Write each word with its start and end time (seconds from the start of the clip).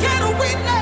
get 0.00 0.22
a 0.22 0.30
witness. 0.38 0.79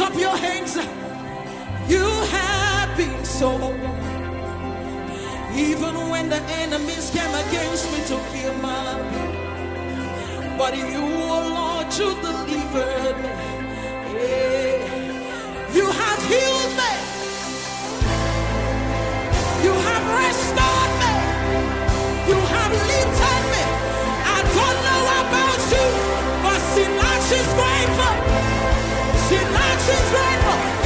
Up 0.00 0.14
your 0.14 0.34
hands. 0.36 0.76
You 1.88 2.04
have 2.04 2.96
been 2.96 3.24
so. 3.24 3.50
Even 5.54 5.94
when 6.10 6.30
the 6.30 6.40
enemies 6.62 7.10
came 7.10 7.34
against 7.44 7.84
me 7.92 7.98
to 8.06 8.16
kill 8.32 8.54
my. 8.62 8.94
But 10.56 10.76
you, 10.76 11.02
oh 11.02 11.42
Lord, 11.58 11.92
you 11.98 12.14
delivered 12.22 13.16
me. 13.22 13.30
Yeah. 14.14 15.74
You 15.74 15.86
have 15.86 16.22
healed 16.28 16.76
me. 16.78 16.99
Jackson's 29.80 30.12
rifle. 30.12 30.79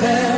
Gave 0.00 0.35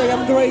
say 0.00 0.10
I'm 0.10 0.26
great. 0.26 0.49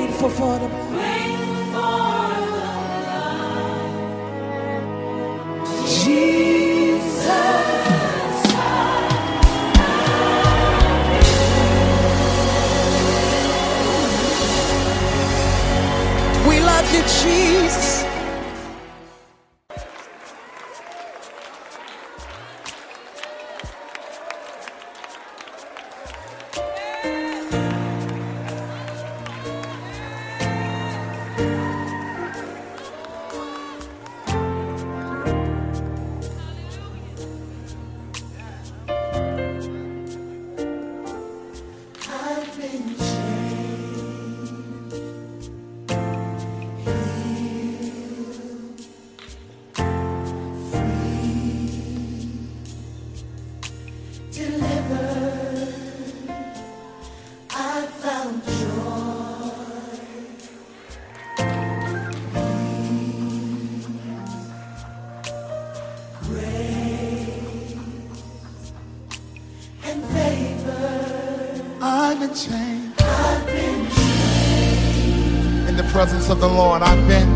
changed. 72.48 73.02
I've 73.02 73.46
been 73.46 73.90
changed. 73.90 75.68
In 75.68 75.76
the 75.76 75.84
presence 75.92 76.30
of 76.30 76.40
the 76.40 76.48
Lord, 76.48 76.80
I've 76.82 77.06
been 77.06 77.28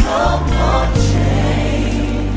No 0.03 0.23
more 0.51 0.88
chain. 0.97 2.35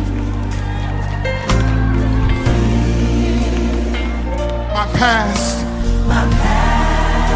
My 4.72 4.86
past. 4.94 5.66
My 6.06 6.24
past. 6.38 7.32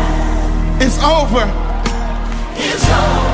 It's 0.81 0.99
over. 1.03 1.47
It's 2.55 2.85
over. 2.89 3.28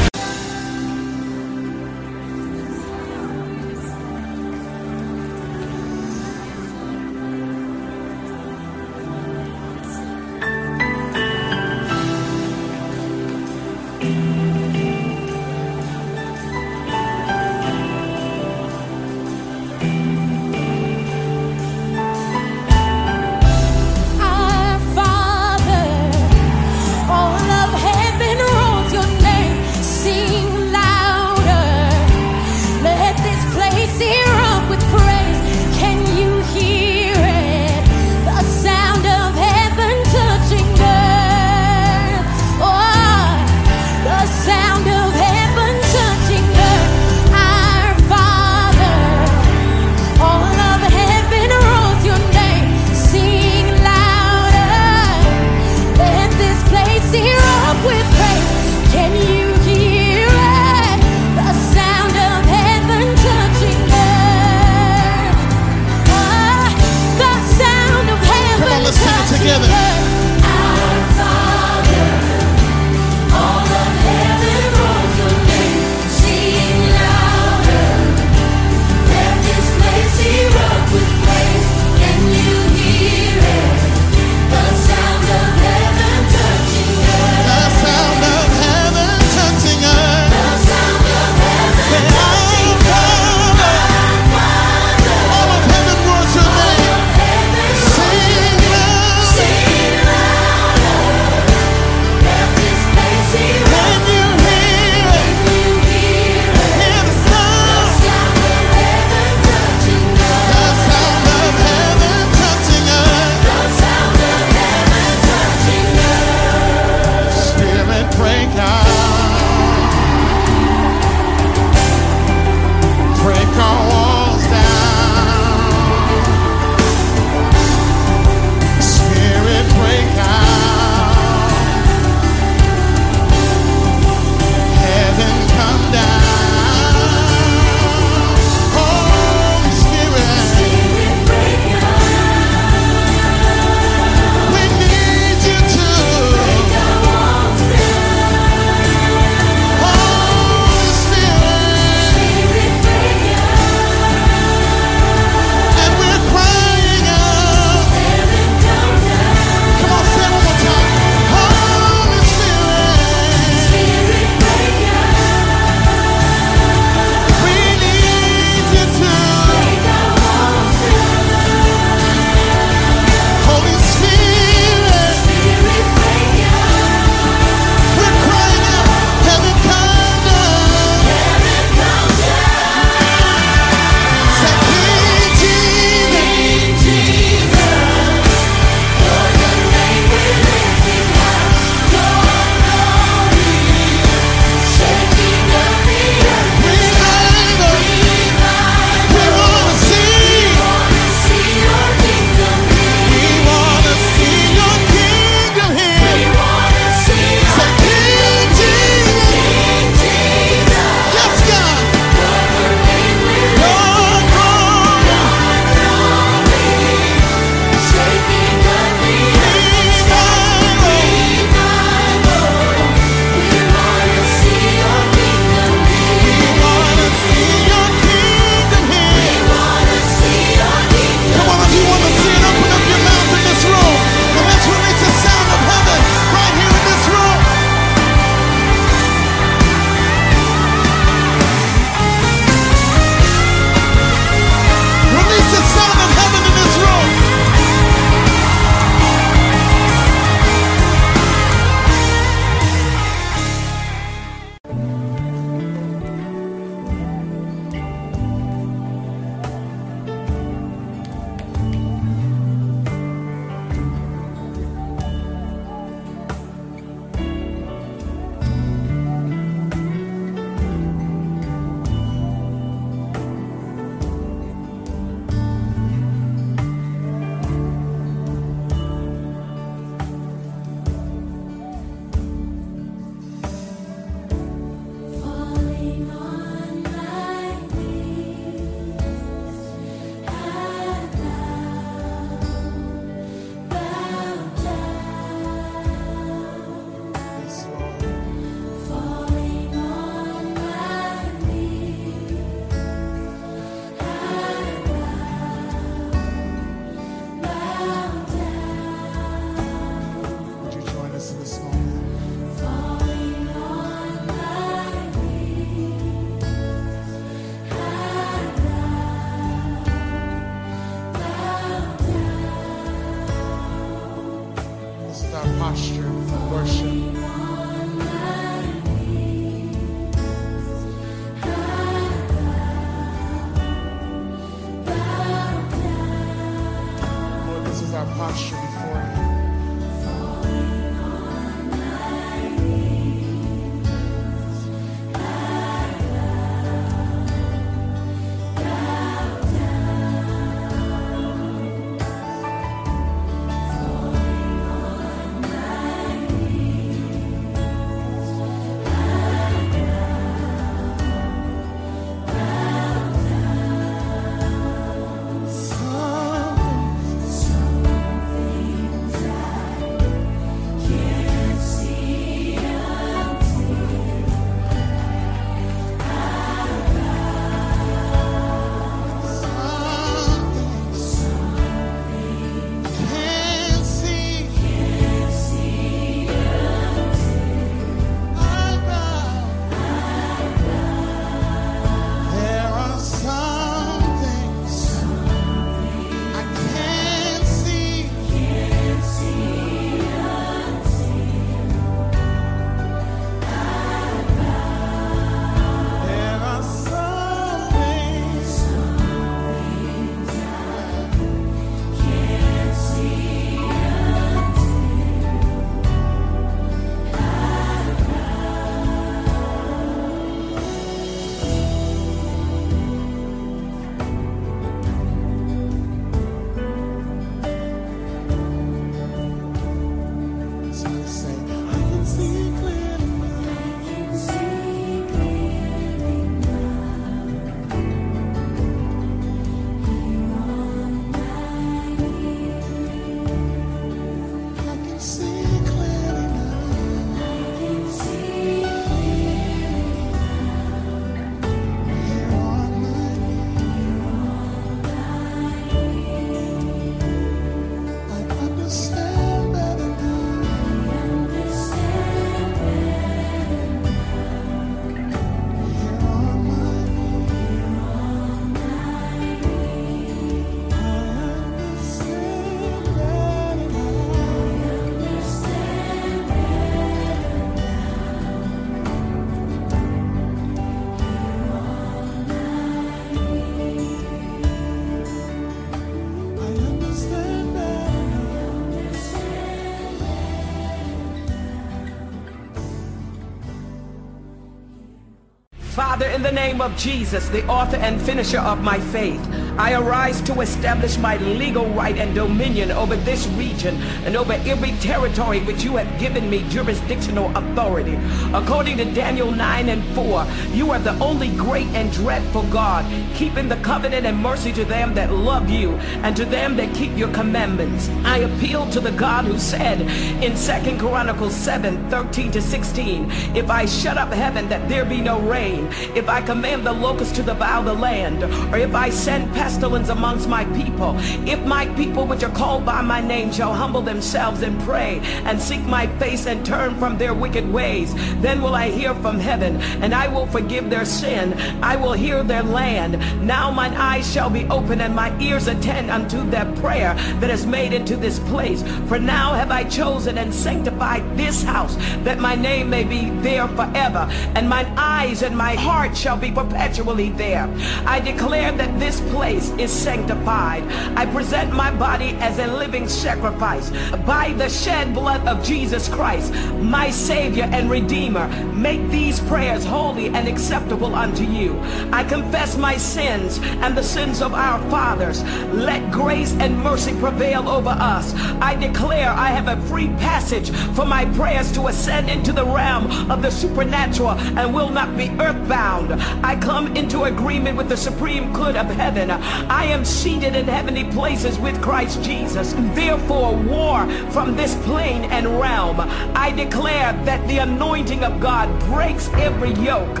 Name 496.52 496.60
of 496.60 496.76
Jesus, 496.76 497.30
the 497.30 497.46
author 497.46 497.78
and 497.78 497.98
finisher 497.98 498.38
of 498.40 498.60
my 498.60 498.78
faith, 498.78 499.26
I 499.58 499.74
arise 499.74 500.20
to 500.22 500.40
establish 500.40 500.96
my 500.98 501.16
legal 501.18 501.66
right 501.70 501.96
and 501.96 502.14
dominion 502.14 502.70
over 502.70 502.96
this 502.96 503.26
region 503.28 503.76
and 504.04 504.16
over 504.16 504.32
every 504.32 504.72
territory 504.80 505.40
which 505.40 505.62
you 505.62 505.76
have 505.76 506.00
given 506.00 506.30
me 506.30 506.48
jurisdictional 506.48 507.36
authority. 507.36 507.98
According 508.32 508.78
to 508.78 508.84
Daniel 508.92 509.30
9 509.30 509.68
and 509.68 509.84
4, 509.94 510.26
you 510.52 510.70
are 510.70 510.78
the 510.78 510.98
only 510.98 511.28
great 511.36 511.66
and 511.68 511.92
dreadful 511.92 512.44
God, 512.44 512.84
keeping 513.14 513.48
the 513.48 513.56
covenant 513.56 514.06
and 514.06 514.18
mercy 514.18 514.52
to 514.52 514.64
them 514.64 514.94
that 514.94 515.12
love 515.12 515.50
you 515.50 515.72
and 516.02 516.16
to 516.16 516.24
them 516.24 516.56
that 516.56 516.74
keep 516.74 516.96
your 516.96 517.12
commandments. 517.12 517.88
I 518.04 518.18
appeal 518.18 518.68
to 518.70 518.80
the 518.80 518.92
God 518.92 519.26
who 519.26 519.38
said 519.38 519.82
in 520.22 520.34
2 520.34 520.78
Chronicles 520.78 521.34
7, 521.34 521.90
13 521.90 522.32
to 522.32 522.42
16, 522.42 523.10
if 523.36 523.50
I 523.50 523.66
shut 523.66 523.98
up 523.98 524.12
heaven 524.12 524.48
that 524.48 524.68
there 524.68 524.84
be 524.84 525.00
no 525.00 525.20
rain, 525.20 525.68
if 525.94 526.08
I 526.08 526.22
command 526.22 526.66
the 526.66 526.72
locusts 526.72 527.14
to 527.16 527.22
devour 527.22 527.64
the 527.64 527.74
land, 527.74 528.22
or 528.52 528.58
if 528.58 528.74
I 528.74 528.90
send 528.90 529.32
pestilence 529.42 529.88
amongst 529.88 530.28
my 530.28 530.44
people, 530.54 530.94
if 531.26 531.44
my 531.44 531.66
people 531.74 532.06
which 532.06 532.22
are 532.22 532.30
called 532.30 532.64
by 532.64 532.80
my 532.80 533.00
name 533.00 533.32
shall 533.32 533.52
humble 533.52 533.82
themselves 533.82 534.40
and 534.42 534.60
pray 534.60 535.00
and 535.24 535.42
seek 535.42 535.60
my 535.62 535.84
face 535.98 536.26
and 536.26 536.46
turn 536.46 536.78
from 536.78 536.96
their 536.96 537.12
wicked 537.12 537.52
ways, 537.52 537.92
then 538.22 538.40
will 538.40 538.54
I 538.54 538.70
hear 538.70 538.94
from 538.94 539.18
heaven 539.18 539.60
and 539.82 539.92
I 539.92 540.06
will 540.06 540.28
forgive 540.28 540.70
their 540.70 540.84
sin. 540.84 541.32
I 541.60 541.74
will 541.74 541.92
hear 541.92 542.22
their 542.22 542.44
land. 542.44 542.92
Now 543.26 543.50
mine 543.50 543.74
eyes 543.74 544.12
shall 544.12 544.30
be 544.30 544.44
open 544.44 544.80
and 544.80 544.94
my 544.94 545.10
ears 545.18 545.48
attend 545.48 545.90
unto 545.90 546.22
their 546.30 546.46
prayer 546.62 546.94
that 547.18 547.30
is 547.30 547.44
made 547.44 547.72
into 547.72 547.96
this 547.96 548.20
place. 548.20 548.62
For 548.86 549.00
now 549.00 549.34
have 549.34 549.50
I 549.50 549.64
chosen 549.64 550.18
and 550.18 550.32
sanctified 550.32 551.16
this 551.16 551.42
house 551.42 551.74
that 552.04 552.20
my 552.20 552.36
name 552.36 552.70
may 552.70 552.84
be 552.84 553.10
there 553.26 553.48
forever 553.48 554.06
and 554.36 554.48
mine 554.48 554.72
eyes 554.76 555.22
and 555.22 555.36
my 555.36 555.56
heart 555.56 555.96
shall 555.96 556.16
be 556.16 556.30
perpetually 556.30 557.10
there. 557.10 557.52
I 557.86 557.98
declare 557.98 558.52
that 558.52 558.78
this 558.78 559.00
place 559.10 559.31
is 559.32 559.72
sanctified. 559.72 560.62
I 560.96 561.06
present 561.06 561.52
my 561.52 561.70
body 561.70 562.16
as 562.20 562.38
a 562.38 562.46
living 562.46 562.88
sacrifice 562.88 563.70
by 564.04 564.34
the 564.36 564.48
shed 564.48 564.94
blood 564.94 565.26
of 565.26 565.42
Jesus 565.44 565.88
Christ, 565.88 566.34
my 566.60 566.90
Savior 566.90 567.44
and 567.44 567.70
Redeemer. 567.70 568.28
Make 568.52 568.88
these 568.90 569.20
prayers 569.20 569.64
holy 569.64 570.08
and 570.08 570.28
acceptable 570.28 570.94
unto 570.94 571.24
you. 571.24 571.58
I 571.92 572.04
confess 572.04 572.56
my 572.56 572.76
sins 572.76 573.38
and 573.62 573.76
the 573.76 573.82
sins 573.82 574.20
of 574.20 574.34
our 574.34 574.58
fathers. 574.70 575.22
Let 575.52 575.90
grace 575.90 576.32
and 576.34 576.62
mercy 576.62 576.92
prevail 576.98 577.48
over 577.48 577.70
us. 577.70 578.14
I 578.40 578.54
declare 578.54 579.10
I 579.10 579.28
have 579.28 579.48
a 579.48 579.60
free 579.68 579.88
passage 579.98 580.50
for 580.74 580.84
my 580.84 581.04
prayers 581.14 581.50
to 581.52 581.68
ascend 581.68 582.10
into 582.10 582.32
the 582.32 582.44
realm 582.44 583.10
of 583.10 583.22
the 583.22 583.30
supernatural 583.30 584.10
and 584.10 584.54
will 584.54 584.70
not 584.70 584.96
be 584.96 585.08
earthbound. 585.20 585.92
I 586.24 586.38
come 586.38 586.76
into 586.76 587.04
agreement 587.04 587.56
with 587.56 587.68
the 587.68 587.76
supreme 587.76 588.32
good 588.32 588.56
of 588.56 588.66
heaven. 588.66 589.10
I 589.22 589.64
am 589.66 589.84
seated 589.84 590.34
in 590.34 590.46
heavenly 590.46 590.84
places 590.84 591.38
with 591.38 591.60
Christ 591.62 592.02
Jesus. 592.02 592.54
Therefore, 592.74 593.34
war 593.34 593.86
from 594.10 594.36
this 594.36 594.54
plane 594.64 595.04
and 595.04 595.26
realm. 595.40 595.76
I 596.14 596.32
declare 596.32 596.92
that 597.04 597.26
the 597.28 597.38
anointing 597.38 598.04
of 598.04 598.20
God 598.20 598.48
breaks 598.66 599.08
every 599.14 599.52
yoke. 599.54 600.00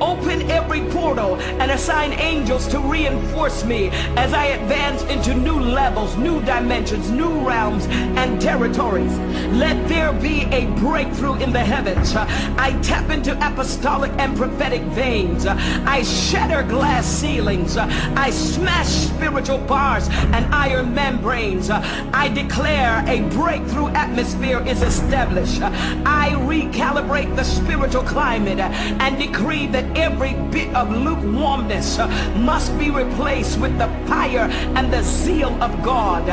Open 0.00 0.50
every 0.50 0.82
portal 0.90 1.36
and 1.36 1.70
assign 1.70 2.12
angels 2.12 2.66
to 2.68 2.80
reinforce 2.80 3.64
me 3.64 3.88
as 4.16 4.32
I 4.32 4.46
advance 4.46 5.02
into 5.04 5.34
new 5.34 5.58
levels, 5.58 6.16
new 6.16 6.40
dimensions, 6.42 7.10
new 7.10 7.46
realms 7.46 7.86
and 7.86 8.40
territories. 8.40 9.12
Let 9.52 9.88
there 9.88 10.12
be 10.12 10.44
a 10.44 10.66
breakthrough 10.76 11.34
in 11.34 11.52
the 11.52 11.60
heavens. 11.60 12.14
I 12.16 12.78
tap 12.82 13.10
into 13.10 13.32
apostolic 13.46 14.12
and 14.18 14.36
prophetic 14.36 14.82
veins. 14.82 15.46
I 15.46 16.02
shatter 16.02 16.62
glass 16.62 17.06
ceilings. 17.06 17.76
I 17.76 18.30
smash 18.62 18.86
spiritual 18.86 19.58
bars 19.58 20.08
and 20.34 20.44
iron 20.54 20.94
membranes. 20.94 21.68
I 21.70 22.28
declare 22.28 23.02
a 23.08 23.20
breakthrough 23.30 23.88
atmosphere 23.88 24.60
is 24.66 24.82
established. 24.82 25.62
I 25.62 26.30
recalibrate 26.38 27.34
the 27.34 27.42
spiritual 27.42 28.02
climate 28.04 28.60
and 28.60 29.18
decree 29.18 29.66
that 29.68 29.84
every 29.98 30.34
bit 30.50 30.72
of 30.76 30.90
lukewarmness 30.90 31.98
must 32.36 32.76
be 32.78 32.90
replaced 32.90 33.58
with 33.58 33.76
the 33.78 33.88
fire 34.06 34.48
and 34.76 34.92
the 34.92 35.02
zeal 35.02 35.50
of 35.62 35.70
God. 35.82 36.26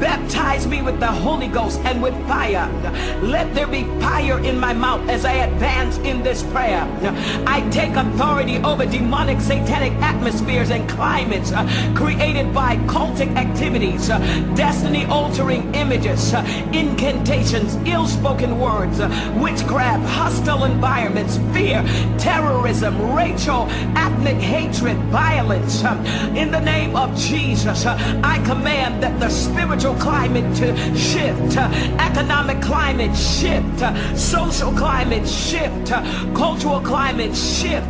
Baptize 0.00 0.66
me 0.66 0.80
with 0.80 1.00
the 1.00 1.12
Holy 1.26 1.48
Ghost 1.48 1.80
and 1.80 2.02
with 2.02 2.14
fire. 2.26 2.66
Let 3.22 3.54
there 3.54 3.66
be 3.66 3.84
fire 4.00 4.38
in 4.40 4.58
my 4.58 4.72
mouth 4.72 5.06
as 5.10 5.24
I 5.24 5.32
advance 5.48 5.98
in 5.98 6.22
this 6.22 6.42
prayer. 6.44 6.82
I 7.46 7.60
take 7.70 7.94
authority 7.96 8.56
over 8.58 8.86
demonic 8.86 9.40
satanic 9.40 9.92
atmospheres 10.02 10.70
and 10.70 10.88
climates 10.88 11.52
created 11.94 12.52
by 12.52 12.76
cultic 12.86 13.34
activities, 13.36 14.10
uh, 14.10 14.18
destiny 14.54 15.04
altering 15.06 15.74
images, 15.74 16.34
uh, 16.34 16.42
incantations, 16.72 17.76
ill 17.86 18.06
spoken 18.06 18.58
words, 18.60 19.00
uh, 19.00 19.08
witchcraft, 19.40 20.04
hostile 20.08 20.64
environments, 20.64 21.38
fear, 21.52 21.82
terrorism, 22.18 23.14
racial, 23.14 23.68
ethnic 23.96 24.36
hatred, 24.36 24.96
violence. 25.10 25.84
Uh, 25.84 25.94
in 26.36 26.50
the 26.50 26.60
name 26.60 26.96
of 26.96 27.14
Jesus, 27.16 27.86
uh, 27.86 28.20
I 28.22 28.38
command 28.44 29.02
that 29.02 29.18
the 29.20 29.28
spiritual 29.28 29.94
climate 29.94 30.54
to 30.56 30.96
shift, 30.96 31.56
uh, 31.56 31.68
economic 32.00 32.60
climate 32.62 33.16
shift, 33.16 33.82
uh, 33.82 34.16
social 34.16 34.72
climate 34.72 35.28
shift, 35.28 35.88
cultural 36.34 36.80
climate 36.80 37.36
shift, 37.36 37.86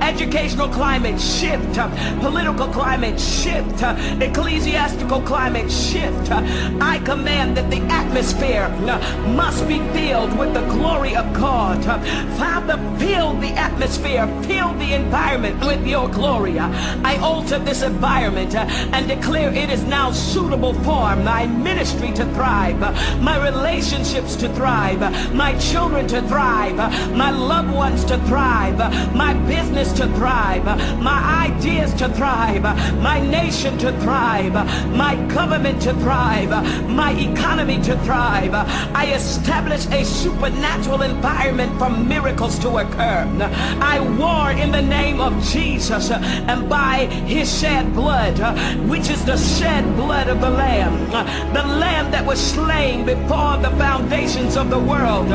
educational 0.00 0.68
climate 0.68 1.20
shift, 1.20 1.74
political 2.20 2.68
climate 2.68 3.13
shift, 3.18 3.82
uh, 3.82 3.96
ecclesiastical 4.20 5.20
climate 5.22 5.70
shift. 5.70 6.30
Uh, 6.30 6.42
I 6.80 7.00
command 7.04 7.56
that 7.56 7.70
the 7.70 7.80
atmosphere 7.92 8.64
uh, 8.64 9.32
must 9.34 9.66
be 9.68 9.78
filled 9.92 10.36
with 10.38 10.54
the 10.54 10.62
glory 10.68 11.14
of 11.16 11.32
God. 11.34 11.84
Uh, 11.86 11.98
Father, 12.36 12.76
fill 12.98 13.34
the 13.34 13.50
atmosphere, 13.50 14.26
fill 14.44 14.72
the 14.74 14.94
environment 14.94 15.60
with 15.64 15.86
your 15.86 16.08
glory. 16.08 16.58
Uh, 16.58 16.68
I 17.04 17.16
alter 17.18 17.58
this 17.58 17.82
environment 17.82 18.54
uh, 18.54 18.66
and 18.92 19.08
declare 19.08 19.52
it 19.52 19.70
is 19.70 19.84
now 19.84 20.12
suitable 20.12 20.74
for 20.74 21.16
my 21.16 21.46
ministry 21.46 22.12
to 22.12 22.24
thrive, 22.34 22.80
my 23.20 23.42
relationships 23.42 24.36
to 24.36 24.48
thrive, 24.50 25.00
my 25.34 25.56
children 25.58 26.06
to 26.08 26.22
thrive, 26.22 26.76
my 27.14 27.30
loved 27.30 27.72
ones 27.72 28.04
to 28.06 28.18
thrive, 28.26 28.78
my 29.14 29.34
business 29.46 29.92
to 29.92 30.06
thrive, 30.14 30.64
my 31.00 31.50
ideas 31.50 31.92
to 31.94 32.08
thrive, 32.10 32.62
my 33.04 33.20
nation 33.20 33.76
to 33.76 33.92
thrive, 34.00 34.54
my 34.96 35.14
government 35.26 35.82
to 35.82 35.92
thrive, 36.04 36.48
my 36.88 37.12
economy 37.12 37.78
to 37.82 37.94
thrive. 37.98 38.54
I 38.54 39.12
establish 39.14 39.84
a 39.88 40.02
supernatural 40.06 41.02
environment 41.02 41.78
for 41.78 41.90
miracles 41.90 42.58
to 42.60 42.78
occur. 42.78 43.28
I 43.94 44.00
war 44.18 44.52
in 44.52 44.72
the 44.72 44.80
name 44.80 45.20
of 45.20 45.32
Jesus 45.44 46.10
and 46.10 46.66
by 46.66 47.04
his 47.26 47.46
shed 47.60 47.92
blood, 47.92 48.38
which 48.88 49.10
is 49.10 49.22
the 49.26 49.36
shed 49.36 49.84
blood 49.96 50.28
of 50.28 50.40
the 50.40 50.48
Lamb, 50.48 50.94
the 51.52 51.66
Lamb 51.84 52.10
that 52.10 52.24
was 52.24 52.40
slain 52.40 53.04
before 53.04 53.58
the 53.58 53.74
foundations 53.76 54.56
of 54.56 54.70
the 54.70 54.78
world. 54.78 55.28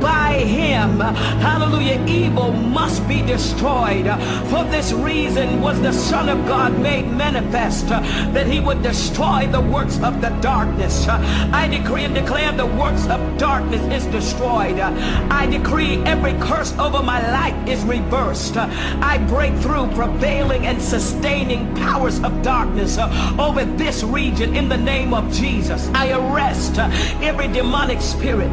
By 0.00 0.32
him, 0.38 1.00
hallelujah, 1.46 2.02
evil 2.06 2.50
must 2.52 3.06
be 3.06 3.20
destroyed. 3.20 4.06
For 4.48 4.64
this 4.64 4.94
reason 4.94 5.60
was 5.60 5.78
the 5.82 5.92
Son 5.92 6.30
of 6.30 6.38
God 6.46 6.78
made 6.80 6.99
manifest 7.02 7.90
uh, 7.90 8.00
that 8.32 8.46
he 8.46 8.60
would 8.60 8.82
destroy 8.82 9.46
the 9.46 9.60
works 9.60 10.00
of 10.00 10.20
the 10.20 10.30
darkness. 10.40 11.06
Uh, 11.08 11.18
I 11.52 11.68
decree 11.68 12.04
and 12.04 12.14
declare 12.14 12.52
the 12.52 12.66
works 12.66 13.06
of 13.06 13.38
darkness 13.38 13.82
is 13.92 14.06
destroyed. 14.12 14.78
Uh, 14.78 14.92
I 15.30 15.46
decree 15.46 15.98
every 16.04 16.32
curse 16.34 16.72
over 16.78 17.02
my 17.02 17.20
life 17.30 17.68
is 17.68 17.82
reversed. 17.84 18.56
I 18.56 19.18
break 19.28 19.54
through 19.58 19.88
prevailing 19.94 20.66
and 20.66 20.80
sustaining 20.80 21.74
powers 21.76 22.22
of 22.22 22.42
darkness 22.42 22.98
over 23.38 23.64
this 23.64 24.02
region 24.02 24.56
in 24.56 24.68
the 24.68 24.76
name 24.76 25.14
of 25.14 25.32
Jesus. 25.32 25.88
I 25.94 26.10
arrest 26.12 26.78
every 27.20 27.48
demonic 27.48 28.00
spirit 28.00 28.50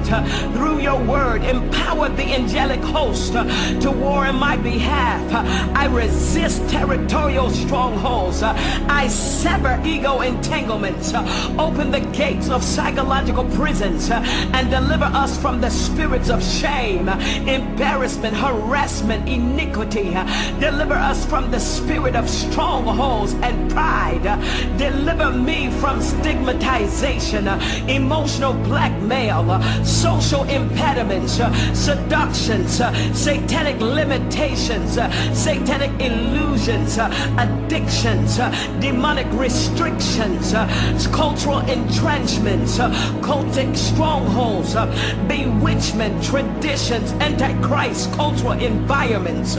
through 0.53 0.79
your 0.79 1.01
word. 1.03 1.43
Empower 1.43 2.09
the 2.09 2.23
angelic 2.23 2.81
host 2.81 3.33
to 3.33 3.91
war 3.91 4.27
in 4.27 4.35
my 4.35 4.57
behalf. 4.57 5.21
I 5.75 5.85
resist 5.87 6.67
territorial 6.69 7.49
strongholds. 7.49 8.36
I 8.43 9.07
sever 9.07 9.81
ego 9.85 10.21
entanglements. 10.21 11.13
Uh, 11.13 11.55
Open 11.57 11.91
the 11.91 11.99
gates 11.99 12.49
of 12.49 12.63
psychological 12.63 13.45
prisons 13.51 14.09
uh, 14.09 14.21
and 14.53 14.69
deliver 14.69 15.05
us 15.05 15.37
from 15.39 15.61
the 15.61 15.69
spirits 15.69 16.29
of 16.29 16.43
shame, 16.43 17.09
embarrassment, 17.09 18.35
harassment, 18.35 19.27
iniquity. 19.27 20.15
Uh, 20.15 20.25
Deliver 20.59 20.95
us 20.95 21.25
from 21.25 21.51
the 21.51 21.59
spirit 21.59 22.15
of 22.15 22.29
strongholds 22.29 23.33
and 23.35 23.71
pride. 23.71 24.25
Uh, 24.25 24.37
deliver 24.77 25.31
me 25.31 25.69
from 25.79 26.01
stigmatization, 26.01 27.47
uh, 27.47 27.59
emotional 27.87 28.53
blackmail, 28.53 29.49
uh, 29.51 29.83
social 29.83 30.43
impediments, 30.45 31.33
seductions, 31.73 32.81
satanic 33.13 33.79
limitations 33.79 34.97
satanic 35.33 35.91
illusions, 36.01 36.97
addictions, 36.97 38.26
uh, 38.39 38.51
demonic 38.79 39.27
restrictions, 39.31 40.53
uh, 40.53 40.67
cultural 41.13 41.59
entrenchments, 41.61 42.79
uh, 42.79 42.89
cultic 43.21 43.75
strongholds, 43.75 44.75
bewitchment, 45.27 46.23
traditions, 46.23 47.11
antichrist, 47.13 48.11
cultural 48.13 48.53
environments. 48.53 49.55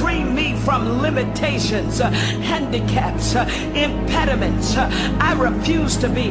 Free 0.00 0.22
me 0.22 0.56
from 0.60 1.00
limitations, 1.00 1.98
handicaps, 1.98 3.34
impediments. 3.74 4.76
I 4.76 5.32
refuse 5.38 5.96
to 5.98 6.08
be 6.08 6.30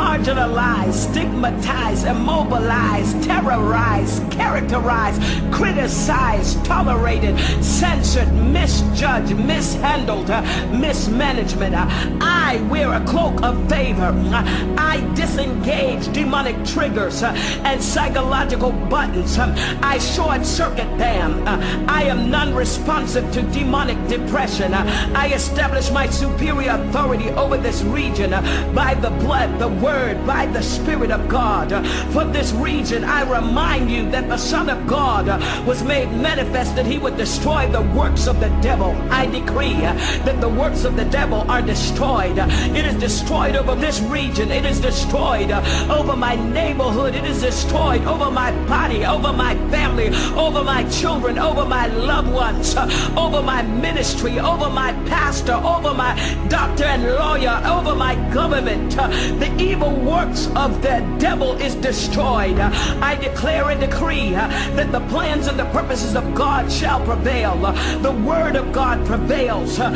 marginalized, 0.00 1.10
stigmatized, 1.10 2.06
immobilized, 2.06 3.22
terrorized, 3.22 4.30
characterized, 4.30 5.20
criticized, 5.52 6.64
tolerated, 6.64 7.38
censored, 7.62 8.32
misjudged, 8.32 9.36
mishandled, 9.36 10.30
uh, 10.30 10.42
mismanagement. 10.94 11.74
I 12.22 12.62
wear 12.70 12.92
a 12.92 13.04
cloak 13.04 13.42
of 13.42 13.68
favor. 13.68 14.14
I 14.78 15.00
disengage 15.16 16.12
demonic 16.12 16.64
triggers 16.64 17.20
and 17.24 17.82
psychological 17.82 18.70
buttons. 18.70 19.36
I 19.36 19.98
short 19.98 20.46
circuit 20.46 20.86
them. 20.96 21.42
I 21.88 22.04
am 22.04 22.30
non-responsive 22.30 23.32
to 23.32 23.42
demonic 23.42 23.98
depression. 24.06 24.72
I 24.72 25.32
establish 25.34 25.90
my 25.90 26.06
superior 26.08 26.70
authority 26.70 27.30
over 27.30 27.56
this 27.56 27.82
region 27.82 28.30
by 28.72 28.94
the 28.94 29.10
blood, 29.10 29.58
the 29.58 29.68
word, 29.68 30.24
by 30.24 30.46
the 30.46 30.62
spirit 30.62 31.10
of 31.10 31.28
God. 31.28 31.70
For 32.12 32.24
this 32.24 32.52
region, 32.52 33.02
I 33.02 33.22
remind 33.28 33.90
you 33.90 34.08
that 34.12 34.28
the 34.28 34.38
Son 34.38 34.70
of 34.70 34.86
God 34.86 35.26
was 35.66 35.82
made 35.82 36.12
manifest 36.12 36.76
that 36.76 36.86
he 36.86 36.98
would 36.98 37.16
destroy 37.16 37.66
the 37.68 37.82
works 37.98 38.28
of 38.28 38.38
the 38.38 38.50
devil. 38.62 38.92
I 39.10 39.26
decree 39.26 39.74
that 39.74 40.40
the 40.40 40.48
works 40.48 40.83
of 40.84 40.96
the 40.96 41.04
devil 41.06 41.40
are 41.50 41.62
destroyed. 41.62 42.38
It 42.38 42.84
is 42.84 42.94
destroyed 42.96 43.56
over 43.56 43.74
this 43.74 44.00
region. 44.00 44.50
It 44.50 44.64
is 44.64 44.80
destroyed 44.80 45.50
over 45.90 46.16
my 46.16 46.34
neighborhood. 46.36 47.14
It 47.14 47.24
is 47.24 47.40
destroyed 47.40 48.02
over 48.02 48.30
my 48.30 48.50
body, 48.66 49.04
over 49.04 49.32
my 49.32 49.54
family, 49.70 50.08
over 50.34 50.62
my 50.62 50.88
children, 50.90 51.38
over 51.38 51.64
my 51.64 51.86
loved 51.86 52.32
ones, 52.32 52.76
over 53.16 53.42
my 53.42 53.62
ministry, 53.62 54.38
over 54.38 54.68
my 54.68 54.92
pastor, 55.08 55.54
over 55.54 55.94
my 55.94 56.14
doctor 56.48 56.84
and 56.84 57.04
lawyer, 57.04 57.62
over 57.66 57.94
my 57.94 58.14
government. 58.32 58.94
The 58.94 59.54
evil 59.58 59.90
works 59.90 60.48
of 60.56 60.82
the 60.82 61.00
devil 61.18 61.56
is 61.56 61.74
destroyed. 61.76 62.58
I 62.58 63.16
declare 63.16 63.70
and 63.70 63.80
decree 63.80 64.30
that 64.30 64.92
the 64.92 65.00
plans 65.08 65.46
and 65.46 65.58
the 65.58 65.66
purposes 65.66 66.14
of 66.16 66.34
God 66.34 66.70
shall 66.70 67.04
prevail. 67.04 67.56
The 68.02 68.12
word 68.12 68.56
of 68.56 68.72
God 68.72 69.04
prevails. 69.06 69.78
Uh, 69.78 69.90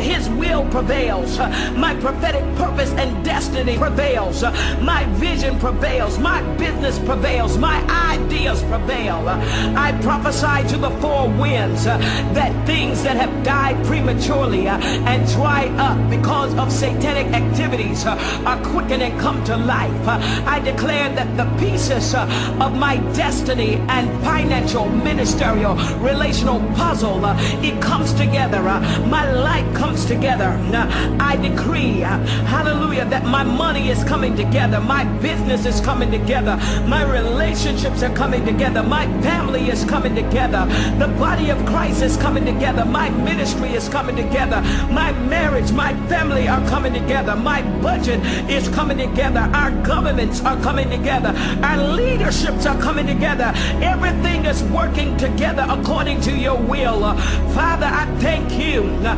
His 0.00 0.28
will 0.30 0.64
prevails. 0.70 1.38
My 1.76 1.94
prophetic 2.00 2.42
purpose 2.56 2.90
and 2.92 3.24
destiny 3.24 3.76
prevails. 3.76 4.42
My 4.80 5.04
vision 5.14 5.58
prevails. 5.58 6.18
My 6.18 6.42
business 6.56 6.98
prevails. 7.00 7.58
My 7.58 7.78
ideas 8.12 8.62
prevail. 8.64 9.28
I 9.28 9.98
prophesy 10.02 10.68
to 10.68 10.78
the 10.78 10.90
four 11.00 11.28
winds 11.28 11.84
that 11.84 12.66
things 12.66 13.02
that 13.02 13.16
have 13.16 13.44
died 13.44 13.84
prematurely 13.86 14.66
and 14.68 15.28
dried 15.32 15.72
up 15.78 15.98
because 16.10 16.54
of 16.54 16.72
satanic 16.72 17.26
activities 17.32 18.04
are 18.06 18.60
quickened 18.70 19.02
and 19.02 19.18
come 19.20 19.42
to 19.44 19.56
life. 19.56 20.08
I 20.46 20.60
declare 20.60 21.08
that 21.14 21.36
the 21.36 21.46
pieces 21.58 22.14
of 22.14 22.76
my 22.76 22.96
destiny 23.14 23.74
and 23.88 24.08
financial, 24.24 24.88
ministerial, 24.88 25.74
relational 25.98 26.60
puzzle, 26.74 27.20
it 27.64 27.80
comes 27.82 28.12
together. 28.14 28.62
My 29.06 29.30
life 29.32 29.66
comes 29.74 29.87
together. 29.96 30.58
Uh, 30.74 31.16
I 31.20 31.36
decree, 31.36 32.02
uh, 32.04 32.18
hallelujah, 32.44 33.06
that 33.06 33.24
my 33.24 33.42
money 33.42 33.88
is 33.88 34.04
coming 34.04 34.36
together. 34.36 34.80
My 34.80 35.04
business 35.20 35.64
is 35.66 35.80
coming 35.80 36.10
together. 36.10 36.56
My 36.86 37.02
relationships 37.02 38.02
are 38.02 38.14
coming 38.14 38.44
together. 38.44 38.82
My 38.82 39.06
family 39.22 39.68
is 39.70 39.84
coming 39.84 40.14
together. 40.14 40.66
The 40.98 41.08
body 41.18 41.50
of 41.50 41.64
Christ 41.66 42.02
is 42.02 42.16
coming 42.16 42.44
together. 42.44 42.84
My 42.84 43.08
ministry 43.10 43.70
is 43.70 43.88
coming 43.88 44.16
together. 44.16 44.60
My 44.90 45.12
marriage, 45.12 45.72
my 45.72 45.94
family 46.08 46.48
are 46.48 46.66
coming 46.68 46.92
together. 46.92 47.34
My 47.34 47.62
budget 47.80 48.20
is 48.50 48.68
coming 48.68 48.98
together. 48.98 49.40
Our 49.54 49.70
governments 49.82 50.42
are 50.42 50.60
coming 50.60 50.90
together. 50.90 51.32
Our 51.62 51.78
leaderships 51.94 52.66
are 52.66 52.80
coming 52.80 53.06
together. 53.06 53.52
Everything 53.82 54.44
is 54.44 54.62
working 54.64 55.16
together 55.16 55.66
according 55.68 56.20
to 56.22 56.32
your 56.32 56.56
will. 56.56 57.04
Uh, 57.04 57.16
Father, 57.54 57.86
I 57.86 58.06
thank 58.20 58.52
you. 58.52 58.82
Uh, 59.06 59.16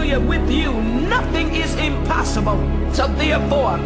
Hallelujah. 0.00 0.26
With 0.26 0.50
you, 0.50 0.72
nothing 0.82 1.54
is 1.54 1.74
impossible. 1.76 2.56
So 2.94 3.06
therefore, 3.06 3.78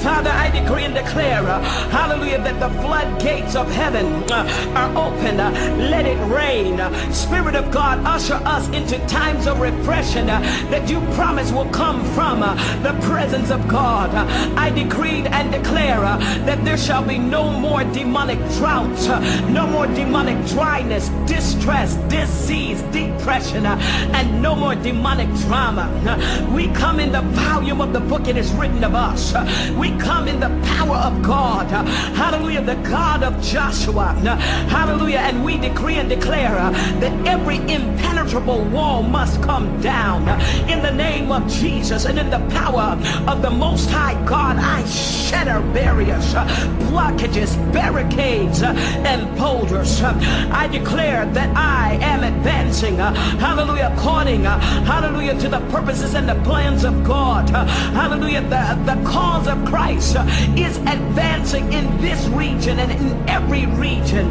Father, 0.00 0.30
I 0.30 0.50
decree 0.50 0.84
and 0.84 0.94
declare, 0.94 1.42
hallelujah, 1.88 2.38
that 2.42 2.60
the 2.60 2.68
floodgates 2.82 3.56
of 3.56 3.70
heaven 3.70 4.06
uh, 4.30 4.46
are 4.74 4.90
open. 4.90 5.38
Let 5.38 6.04
it 6.04 6.18
rain. 6.30 6.78
Spirit 7.14 7.54
of 7.54 7.70
God, 7.70 8.04
usher 8.04 8.34
us 8.44 8.68
into 8.70 8.98
times 9.06 9.46
of 9.46 9.60
refreshing 9.60 10.28
uh, 10.28 10.40
that 10.70 10.90
you 10.90 11.00
promise 11.14 11.50
will 11.50 11.70
come 11.70 12.04
from 12.12 12.42
uh, 12.42 12.54
the 12.82 12.92
presence 13.06 13.50
of 13.50 13.66
God. 13.68 14.10
I 14.58 14.68
decreed 14.70 15.26
and 15.28 15.50
declare 15.50 16.00
that 16.00 16.62
there 16.64 16.76
shall 16.76 17.04
be 17.04 17.18
no 17.18 17.50
more 17.50 17.84
demonic 17.84 18.38
droughts, 18.58 19.08
uh, 19.08 19.20
no 19.48 19.66
more 19.66 19.86
demonic 19.86 20.44
dryness, 20.48 21.08
distress, 21.26 21.94
disease, 22.10 22.82
depression, 22.92 23.64
and 23.64 24.42
no 24.42 24.54
more 24.54 24.74
demonic 24.74 25.28
drama. 25.42 25.88
We 26.54 26.68
come 26.68 27.00
in 27.00 27.12
the 27.12 27.22
volume 27.22 27.80
of 27.80 27.92
the 27.92 28.00
book 28.00 28.28
it 28.28 28.36
is 28.36 28.52
written 28.52 28.84
of 28.84 28.94
us. 28.94 29.34
We 29.76 29.90
come 29.98 30.28
in 30.28 30.40
the 30.40 30.50
power 30.64 30.96
of 30.96 31.22
God. 31.22 31.66
Hallelujah, 32.16 32.62
the 32.62 32.76
God 32.88 33.22
of 33.22 33.40
Joshua. 33.42 34.14
Hallelujah, 34.68 35.18
and 35.18 35.44
we 35.44 35.58
decree 35.58 35.96
and 35.96 36.08
declare 36.08 36.54
that 36.54 37.26
every 37.26 37.56
impenetrable 37.56 38.64
wall 38.66 39.02
must 39.02 39.42
come 39.42 39.80
down 39.80 40.28
in 40.68 40.82
the 40.82 40.92
name 40.92 41.32
of 41.32 41.46
Jesus 41.48 42.04
and 42.04 42.18
in 42.18 42.30
the 42.30 42.40
power 42.50 42.98
of 43.26 43.42
the 43.42 43.50
Most 43.50 43.90
High 43.90 44.22
God. 44.24 44.56
I 44.56 44.84
shatter 44.86 45.60
barriers, 45.72 46.34
blockages, 46.88 47.56
barricades, 47.72 48.62
and 48.62 49.36
boulders. 49.36 50.02
I 50.02 50.68
declare 50.68 51.26
that 51.26 51.56
I 51.56 51.98
am 52.00 52.22
advancing, 52.22 52.96
hallelujah, 52.96 53.92
according, 53.96 54.46
uh, 54.46 54.60
hallelujah, 55.32 55.40
to 55.40 55.48
the 55.48 55.72
purposes 55.72 56.14
and 56.14 56.28
the 56.28 56.34
plans 56.42 56.84
of 56.84 57.04
God. 57.04 57.48
Hallelujah, 57.50 58.42
the, 58.42 58.94
the 58.94 59.08
cause 59.08 59.46
of 59.46 59.64
Christ 59.66 60.16
is 60.56 60.76
advancing 60.78 61.72
in 61.72 62.00
this 62.00 62.24
region 62.28 62.78
and 62.78 62.92
in 62.92 63.28
every 63.28 63.66
region. 63.66 64.30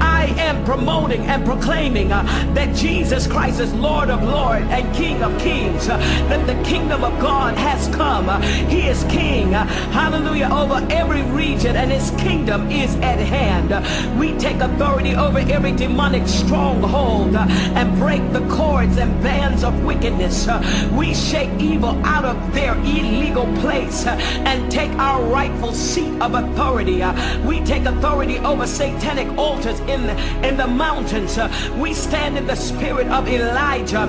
I 0.00 0.26
am 0.38 0.64
promoting 0.64 1.22
and 1.26 1.44
proclaiming 1.44 2.12
uh, 2.12 2.22
that 2.54 2.74
Jesus 2.74 3.26
Christ 3.26 3.60
is 3.60 3.72
Lord 3.74 4.10
of 4.10 4.22
Lords 4.22 4.66
and 4.70 4.94
King 4.94 5.22
of 5.22 5.38
Kings, 5.40 5.88
uh, 5.88 5.98
that 6.28 6.46
the 6.46 6.62
kingdom 6.68 7.04
of 7.04 7.18
God 7.20 7.56
has 7.56 7.88
come. 7.94 8.42
He 8.42 8.88
is 8.88 9.04
King, 9.04 9.54
uh, 9.54 9.66
hallelujah, 9.92 10.48
over 10.52 10.86
every 10.90 11.22
region 11.22 11.76
and 11.76 11.90
his 11.90 12.10
kingdom 12.22 12.70
is 12.70 12.94
at 12.96 13.18
hand. 13.18 13.70
We 14.18 14.36
take 14.38 14.56
authority 14.56 15.14
over 15.14 15.38
every 15.38 15.72
demonic 15.72 16.26
stronghold 16.26 17.36
and 17.36 17.98
break 17.98 18.32
the 18.32 18.46
cords 18.48 18.96
and 18.98 19.22
bands 19.22 19.64
of 19.64 19.84
wickedness. 19.84 20.25
We 20.26 21.14
shake 21.14 21.50
evil 21.60 21.94
out 22.04 22.24
of 22.24 22.54
their 22.54 22.74
illegal 22.78 23.46
place 23.60 24.06
and 24.06 24.70
take 24.70 24.90
our 24.92 25.22
rightful 25.22 25.72
seat 25.72 26.20
of 26.20 26.34
authority. 26.34 27.02
We 27.46 27.60
take 27.60 27.84
authority 27.84 28.38
over 28.38 28.66
satanic 28.66 29.28
altars 29.38 29.78
in 29.80 30.06
the, 30.06 30.46
in 30.46 30.56
the 30.56 30.66
mountains. 30.66 31.38
We 31.78 31.94
stand 31.94 32.36
in 32.36 32.46
the 32.46 32.56
spirit 32.56 33.06
of 33.08 33.28
Elijah 33.28 34.08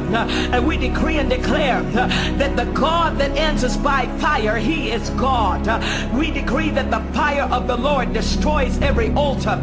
and 0.51 0.67
we 0.67 0.77
decree 0.77 1.17
and 1.17 1.29
declare 1.29 1.83
that 1.83 2.55
the 2.57 2.65
God 2.65 3.19
that 3.19 3.37
answers 3.37 3.77
by 3.77 4.07
fire, 4.17 4.57
he 4.57 4.89
is 4.91 5.11
God. 5.11 5.67
We 6.13 6.31
decree 6.31 6.71
that 6.71 6.89
the 6.89 7.01
fire 7.13 7.43
of 7.43 7.67
the 7.67 7.77
Lord 7.77 8.13
destroys 8.13 8.79
every 8.81 9.13
altar. 9.13 9.61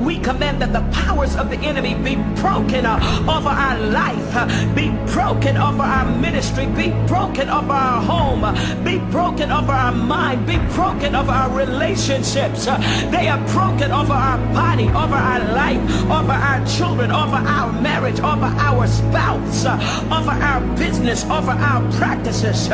We 0.00 0.18
command 0.18 0.62
that 0.62 0.72
the 0.72 0.82
powers 0.92 1.36
of 1.36 1.50
the 1.50 1.58
enemy 1.58 1.94
be 1.94 2.16
broken 2.40 2.86
off 2.86 3.02
of 3.28 3.46
our 3.46 3.78
life, 3.78 4.74
be 4.74 4.90
broken 5.12 5.56
of 5.56 5.80
our 5.90 6.06
ministry, 6.20 6.66
be 6.66 6.90
broken 7.06 7.48
of 7.48 7.70
our 7.70 8.00
home, 8.00 8.42
be 8.84 8.98
broken 9.10 9.50
of 9.50 9.68
our 9.68 9.92
mind, 9.92 10.46
be 10.46 10.58
broken 10.74 11.14
of 11.14 11.28
our 11.28 11.50
relationships. 11.50 12.66
They 13.10 13.28
are 13.28 13.44
broken 13.48 13.90
over 13.90 14.12
our 14.12 14.38
body, 14.54 14.88
over 14.88 15.14
our 15.14 15.40
life, 15.52 15.80
over 16.04 16.32
our 16.32 16.64
children, 16.66 17.10
over 17.10 17.36
our 17.36 17.72
marriage, 17.80 18.20
over 18.20 18.46
our 18.68 18.86
spouse, 18.86 19.66
over 19.66 20.30
our 20.30 20.60
business, 20.76 21.24
over 21.24 21.50
our 21.50 21.82
practices. 21.92 22.68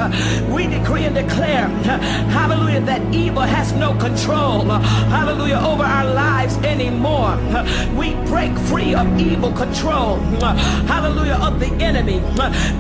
We 0.53 0.67
decree 0.67 1.05
and 1.05 1.15
declare, 1.15 1.69
hallelujah, 2.37 2.81
that 2.83 3.15
evil 3.15 3.43
has 3.43 3.73
no 3.73 3.95
control, 3.99 4.65
hallelujah, 4.65 5.61
over 5.65 5.85
our 5.85 6.05
lives 6.13 6.57
anymore. 6.59 7.37
We 7.97 8.15
break 8.27 8.57
free 8.69 8.95
of 8.95 9.07
evil 9.19 9.53
control, 9.53 10.19
hallelujah, 10.87 11.39
of 11.41 11.61
the 11.61 11.73
enemy. 11.83 12.21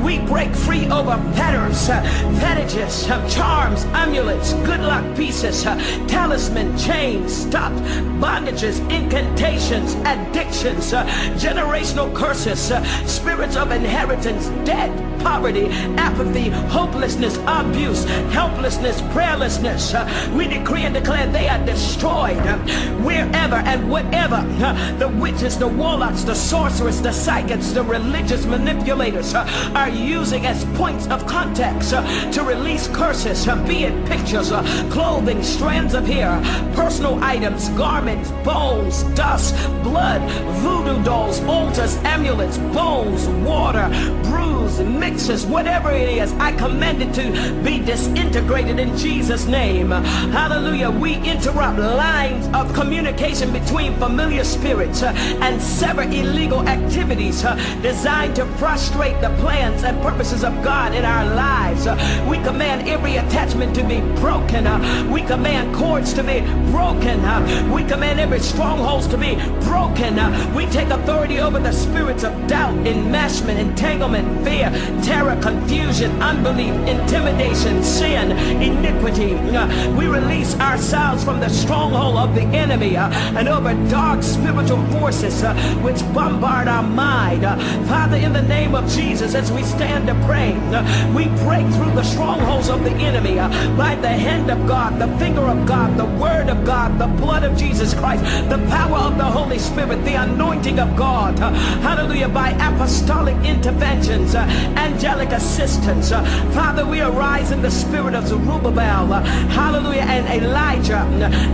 We 0.04 0.18
break 0.26 0.54
free 0.54 0.88
over 0.90 1.16
fetters, 1.34 1.88
uh, 1.88 2.02
fetishes, 2.40 3.08
uh, 3.08 3.28
charms, 3.28 3.84
amulets, 3.86 4.52
good 4.64 4.80
luck 4.80 5.04
pieces, 5.16 5.64
uh, 5.66 5.76
talisman, 6.08 6.76
chains, 6.76 7.34
stop, 7.34 7.72
bondages, 8.20 8.78
incantations, 8.90 9.94
addictions, 10.04 10.92
generational 11.40 12.14
curses, 12.14 12.72
spirits 13.10 13.56
of 13.56 13.70
inheritance, 13.70 14.48
debt, 14.66 14.90
poverty, 15.20 15.66
apathy, 15.96 16.50
hopelessness, 16.50 17.36
abuse, 17.46 18.04
helplessness, 18.32 19.00
prayerlessness. 19.12 19.92
We 20.36 20.46
decree 20.46 20.82
and 20.82 20.94
declare 20.94 21.26
they 21.26 21.48
are 21.48 21.64
destroyed 21.64 22.36
wherever 23.02 23.56
and 23.56 23.90
whatever 23.90 24.42
the 24.98 25.08
witches, 25.08 25.58
the 25.58 25.68
warlocks, 25.68 26.22
the 26.22 26.34
sorcerers, 26.34 27.00
the 27.02 27.12
psychics, 27.12 27.72
the 27.72 27.82
religious 27.82 28.44
manipulators 28.46 29.34
are 29.34 29.88
using 30.20 30.46
as 30.46 30.64
points 30.76 31.06
of 31.08 31.26
contact 31.26 31.92
uh, 31.92 32.02
to 32.32 32.42
release 32.42 32.88
curses, 32.88 33.46
uh, 33.46 33.54
be 33.66 33.84
it 33.84 33.94
pictures, 34.06 34.50
uh, 34.50 34.62
clothing, 34.90 35.42
strands 35.42 35.92
of 35.92 36.06
hair, 36.06 36.32
personal 36.74 37.22
items, 37.22 37.68
garments, 37.70 38.30
bones, 38.42 39.02
dust, 39.14 39.54
blood, 39.82 40.22
voodoo 40.62 41.02
dolls, 41.04 41.40
altars, 41.40 41.96
amulets, 42.16 42.56
bones, 42.78 43.28
water, 43.46 43.86
brews, 44.24 44.80
mixes, 44.80 45.44
whatever 45.46 45.90
it 45.90 46.08
is, 46.08 46.32
I 46.34 46.52
command 46.52 47.02
it 47.02 47.12
to 47.14 47.62
be 47.62 47.78
disintegrated 47.78 48.78
in 48.78 48.96
Jesus' 48.96 49.46
name. 49.46 49.90
Hallelujah. 49.90 50.90
We 50.90 51.14
interrupt 51.16 51.78
lines 51.78 52.46
of 52.54 52.72
communication 52.74 53.52
between 53.52 53.94
familiar 53.96 54.44
spirits 54.44 55.02
and 55.02 55.60
sever 55.60 56.02
illegal 56.02 56.66
activities 56.66 57.42
designed 57.82 58.36
to 58.36 58.46
frustrate 58.56 59.20
the 59.20 59.30
plans 59.40 59.84
and 59.84 60.00
purposes 60.06 60.44
of 60.44 60.54
God 60.62 60.94
in 60.94 61.04
our 61.04 61.26
lives. 61.34 61.86
Uh, 61.86 61.96
We 62.30 62.38
command 62.38 62.88
every 62.88 63.16
attachment 63.16 63.74
to 63.74 63.82
be 63.82 63.98
broken. 64.20 64.62
Uh, 64.66 64.78
We 65.14 65.20
command 65.22 65.74
cords 65.74 66.10
to 66.18 66.22
be 66.22 66.38
broken. 66.70 67.16
Uh, 67.24 67.40
We 67.74 67.82
command 67.92 68.20
every 68.20 68.42
strongholds 68.52 69.06
to 69.08 69.18
be 69.26 69.32
broken. 69.68 70.12
We 70.58 70.64
take 70.78 70.90
authority 70.98 71.38
over 71.46 71.58
the 71.68 71.72
spirits 71.72 72.22
of 72.28 72.32
doubt, 72.46 72.74
enmeshment, 72.92 73.58
entanglement, 73.58 74.26
fear, 74.44 74.68
terror, 75.02 75.36
confusion, 75.50 76.10
unbelief, 76.30 76.74
intimidation, 76.94 77.82
sin, 77.82 78.26
iniquity. 78.70 79.32
We 79.98 80.04
release 80.18 80.52
ourselves 80.68 81.24
from 81.24 81.38
the 81.40 81.50
stronghold 81.62 82.16
of 82.24 82.30
the 82.38 82.46
enemy 82.64 82.96
uh, 82.96 83.38
and 83.38 83.48
over 83.48 83.72
dark 83.90 84.22
spiritual 84.22 84.82
forces 84.94 85.42
uh, 85.42 85.54
which 85.86 86.00
bombard 86.14 86.68
our 86.68 86.86
mind. 87.08 87.44
Uh, 87.44 87.56
Father, 87.92 88.18
in 88.26 88.32
the 88.32 88.46
name 88.56 88.74
of 88.74 88.84
Jesus, 88.98 89.34
as 89.34 89.50
we 89.50 89.62
stand 89.62 89.95
to 90.04 90.14
pray, 90.26 90.52
uh, 90.74 90.84
we 91.14 91.24
break 91.46 91.64
through 91.74 91.94
the 91.94 92.02
strongholds 92.02 92.68
of 92.68 92.84
the 92.84 92.90
enemy 92.90 93.38
uh, 93.38 93.48
by 93.76 93.94
the 93.94 94.08
hand 94.08 94.50
of 94.50 94.66
God, 94.66 94.98
the 95.00 95.08
finger 95.18 95.40
of 95.42 95.64
God, 95.66 95.96
the 95.96 96.04
word 96.20 96.48
of 96.50 96.64
God, 96.66 96.98
the 96.98 97.06
blood 97.06 97.44
of 97.44 97.56
Jesus 97.56 97.94
Christ, 97.94 98.22
the 98.50 98.58
power 98.68 98.98
of 98.98 99.16
the 99.16 99.24
Holy 99.24 99.58
Spirit, 99.58 100.04
the 100.04 100.14
anointing 100.14 100.78
of 100.78 100.94
God. 100.96 101.40
uh, 101.40 101.50
Hallelujah. 101.80 102.28
By 102.28 102.50
apostolic 102.50 103.36
interventions, 103.44 104.34
uh, 104.34 104.40
angelic 104.76 105.30
assistance. 105.30 106.10
Father, 106.52 106.84
we 106.84 107.00
arise 107.00 107.50
in 107.52 107.62
the 107.62 107.70
spirit 107.70 108.14
of 108.14 108.26
Zerubbabel. 108.26 109.06
Hallelujah. 109.06 110.02
And 110.02 110.42
Elijah 110.42 111.06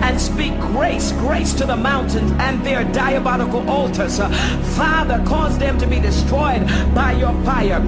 and 0.02 0.20
speak 0.20 0.58
grace, 0.60 1.12
grace 1.12 1.52
to 1.54 1.66
the 1.66 1.76
mountains 1.76 2.32
and 2.38 2.64
their 2.64 2.84
diabolical 2.92 3.68
altars. 3.68 4.18
Father, 4.76 5.22
cause 5.26 5.58
them 5.58 5.78
to 5.78 5.86
be 5.86 6.00
destroyed 6.00 6.66
by 6.94 7.12
your 7.12 7.32
fire. 7.44 7.80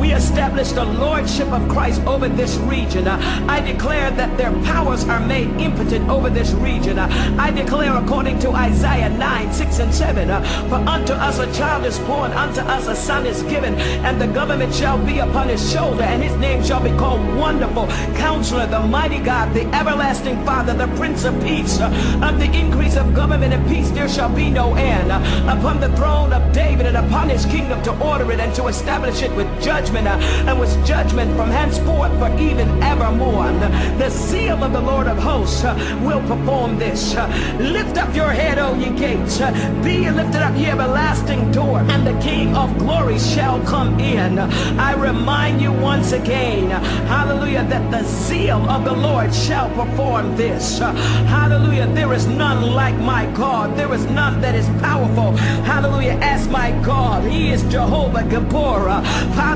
We 0.00 0.12
establish 0.12 0.72
the 0.72 0.84
lordship 0.84 1.48
of 1.48 1.68
Christ 1.68 2.02
over 2.06 2.28
this 2.28 2.56
region. 2.58 3.08
I 3.08 3.60
declare 3.60 4.10
that 4.12 4.36
their 4.36 4.52
powers 4.64 5.04
are 5.04 5.20
made 5.20 5.48
impotent 5.60 6.08
over 6.08 6.30
this 6.30 6.52
region. 6.52 6.98
I 6.98 7.50
declare 7.50 7.96
according 7.96 8.38
to 8.40 8.50
Isaiah 8.50 9.08
9, 9.10 9.52
6 9.52 9.78
and 9.78 9.94
7, 9.94 10.30
uh, 10.30 10.42
for 10.68 10.76
unto 10.76 11.12
us 11.12 11.38
a 11.38 11.52
child 11.52 11.84
is 11.84 11.98
born, 12.00 12.32
unto 12.32 12.60
us 12.60 12.86
a 12.86 12.96
son 12.96 13.26
is 13.26 13.42
given, 13.44 13.74
and 13.74 14.20
the 14.20 14.26
government 14.26 14.74
shall 14.74 14.98
be 15.04 15.18
upon 15.18 15.48
his 15.48 15.72
shoulder, 15.72 16.02
and 16.02 16.22
his 16.22 16.36
name 16.36 16.62
shall 16.62 16.82
be 16.82 16.90
called 16.90 17.20
Wonderful, 17.36 17.86
Counselor, 18.16 18.66
the 18.66 18.80
Mighty 18.80 19.18
God, 19.18 19.54
the 19.54 19.66
Everlasting 19.74 20.44
Father, 20.44 20.74
the 20.74 20.88
Prince 20.96 21.24
of 21.24 21.34
Peace. 21.42 21.80
Of 21.80 22.38
the 22.38 22.50
increase 22.52 22.96
of 22.96 23.14
government 23.14 23.52
and 23.52 23.66
peace 23.68 23.90
there 23.90 24.08
shall 24.08 24.34
be 24.34 24.50
no 24.50 24.74
end. 24.74 25.10
Upon 25.48 25.80
the 25.80 25.94
throne 25.96 26.32
of 26.32 26.52
David 26.52 26.86
and 26.86 26.96
upon 26.96 27.28
his 27.28 27.44
kingdom 27.46 27.82
to 27.82 27.92
order 28.04 28.30
it 28.32 28.40
and 28.40 28.54
to 28.54 28.66
establish 28.66 29.22
it 29.22 29.34
with 29.36 29.48
judgment 29.74 30.06
uh, 30.06 30.18
and 30.48 30.60
with 30.60 30.72
judgment 30.86 31.34
from 31.36 31.50
henceforth 31.50 32.12
for 32.20 32.30
even 32.38 32.68
evermore. 32.82 33.46
And 33.46 34.00
The 34.00 34.08
seal 34.10 34.62
of 34.62 34.72
the 34.72 34.80
Lord 34.80 35.08
of 35.08 35.18
hosts 35.18 35.64
uh, 35.64 35.74
will 36.04 36.20
perform 36.28 36.78
this. 36.78 37.16
Uh, 37.16 37.26
Lift 37.58 37.98
up 37.98 38.14
your 38.14 38.30
head, 38.30 38.58
O 38.58 38.74
ye 38.74 38.90
gates. 38.96 39.40
Uh, 39.40 39.50
Be 39.82 40.08
lifted 40.08 40.42
up, 40.42 40.56
ye 40.56 40.66
everlasting 40.66 41.50
door, 41.50 41.80
and 41.80 42.06
the 42.06 42.16
King 42.20 42.54
of 42.56 42.78
glory 42.78 43.18
shall 43.18 43.60
come 43.64 43.98
in. 43.98 44.38
I 44.38 44.92
remind 44.94 45.60
you 45.60 45.72
once 45.72 46.12
again, 46.12 46.70
uh, 46.70 46.78
hallelujah, 47.06 47.64
that 47.64 47.90
the 47.90 48.04
zeal 48.04 48.62
of 48.70 48.84
the 48.84 48.94
Lord 48.94 49.34
shall 49.34 49.68
perform 49.70 50.36
this. 50.36 50.80
Uh, 50.80 50.92
Hallelujah. 51.36 51.86
There 51.94 52.12
is 52.12 52.26
none 52.26 52.62
like 52.74 52.96
my 53.00 53.26
God. 53.32 53.76
There 53.76 53.92
is 53.92 54.04
none 54.06 54.40
that 54.40 54.54
is 54.54 54.68
powerful. 54.80 55.32
Hallelujah. 55.72 56.16
As 56.22 56.46
my 56.48 56.70
God. 56.82 57.24
He 57.24 57.50
is 57.50 57.62
Jehovah 57.64 58.22
Gibbor. 58.22 58.88
Uh, 58.88 59.02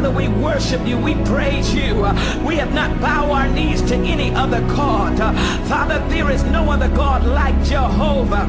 Father, 0.09 0.21
we 0.21 0.29
worship 0.43 0.87
you. 0.87 0.97
We 0.97 1.15
praise 1.27 1.75
you. 1.75 1.97
We 2.43 2.57
have 2.57 2.73
not 2.73 2.99
bowed 2.99 3.31
our 3.31 3.49
knees 3.49 3.83
to 3.83 3.95
any 3.95 4.35
other 4.35 4.61
God. 4.63 5.19
Father, 5.69 5.99
there 6.09 6.31
is 6.31 6.43
no 6.45 6.71
other 6.71 6.89
God 6.89 7.25
like 7.25 7.55
Jehovah. 7.65 8.47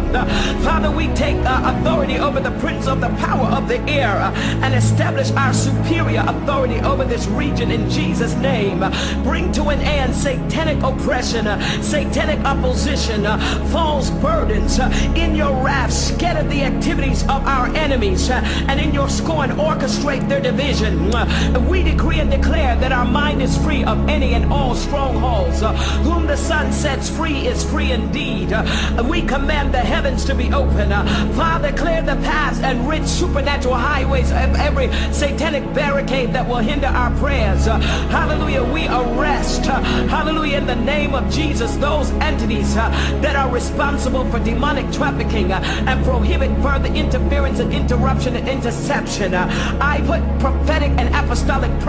Father, 0.64 0.90
we 0.90 1.08
take 1.16 1.36
uh, 1.46 1.76
authority 1.76 2.18
over 2.18 2.40
the 2.40 2.52
prince 2.60 2.88
of 2.88 3.02
the 3.02 3.10
power 3.18 3.48
of 3.48 3.68
the 3.68 3.80
air 3.90 4.10
uh, 4.10 4.32
and 4.64 4.74
establish 4.74 5.32
our 5.32 5.54
superior 5.54 6.24
authority 6.26 6.80
over 6.80 7.04
this 7.04 7.28
region 7.28 7.72
in 7.72 7.90
Jesus' 7.90 8.36
name. 8.36 8.80
Bring 9.24 9.52
to 9.54 9.70
an 9.70 9.82
end 9.82 10.16
satanic 10.16 10.82
oppression, 10.82 11.46
uh, 11.46 11.60
satanic 11.82 12.40
opposition, 12.46 13.24
false 13.70 14.10
burdens. 14.12 14.80
In 15.16 15.36
your 15.36 15.52
wrath, 15.64 15.92
scatter 15.92 16.48
the 16.48 16.64
activities 16.64 17.24
of 17.24 17.46
our 17.46 17.68
enemies, 17.76 18.30
and 18.30 18.80
in 18.80 18.94
your 18.94 19.10
scorn, 19.10 19.52
orchestrate 19.52 20.28
their 20.30 20.42
division. 20.42 21.12
Uh, 21.56 21.60
We 21.70 21.84
decree 21.84 22.20
and 22.20 22.30
declare 22.32 22.76
that 22.78 22.92
our 22.92 23.06
mind 23.06 23.42
is 23.42 23.58
free 23.58 23.84
of 23.84 23.98
any 24.10 24.34
and 24.34 24.52
all 24.52 24.76
strongholds. 24.76 25.62
Uh, 25.64 25.74
Whom 26.04 26.28
the 26.28 26.38
Son 26.38 26.72
sets 26.72 27.10
free 27.10 27.48
is 27.48 27.64
free 27.64 27.92
indeed. 27.92 28.54
Uh, 28.54 28.64
We 29.04 29.22
command 29.22 29.74
the 29.74 29.80
heavens 29.80 30.26
to 30.26 30.36
be 30.36 30.52
open. 30.54 30.92
Uh, 30.92 31.06
Father, 31.34 31.72
clear 31.72 32.02
the 32.02 32.16
paths 32.18 32.60
and 32.62 32.88
rid 32.88 33.08
supernatural 33.08 33.76
highways 33.76 34.32
of 34.32 34.56
every 34.56 34.90
satanic 35.12 35.64
barricade 35.74 36.34
that 36.34 36.48
will 36.48 36.58
hinder 36.58 36.88
our 36.88 37.12
prayers. 37.18 37.66
Hallelujah. 37.66 38.64
We 38.64 38.88
arrest, 38.88 39.66
hallelujah, 39.66 40.58
in 40.58 40.68
the 40.68 40.76
name 40.76 41.14
of 41.14 41.30
Jesus, 41.32 41.76
those 41.78 42.12
entities 42.22 42.76
that 42.76 43.36
are 43.36 43.50
responsible 43.50 44.26
for 44.32 44.40
demonic 44.40 44.92
trafficking 44.92 45.52
and 45.52 46.04
prohibit 46.06 46.52
further 46.62 46.92
interference 46.94 47.60
and 47.60 47.74
interruption 47.74 48.36
and 48.36 48.48
interception. 48.48 49.34
I 49.34 50.02
put 50.06 50.22
prophetic 50.40 50.92
and 50.98 51.08
apostolic 51.16 51.39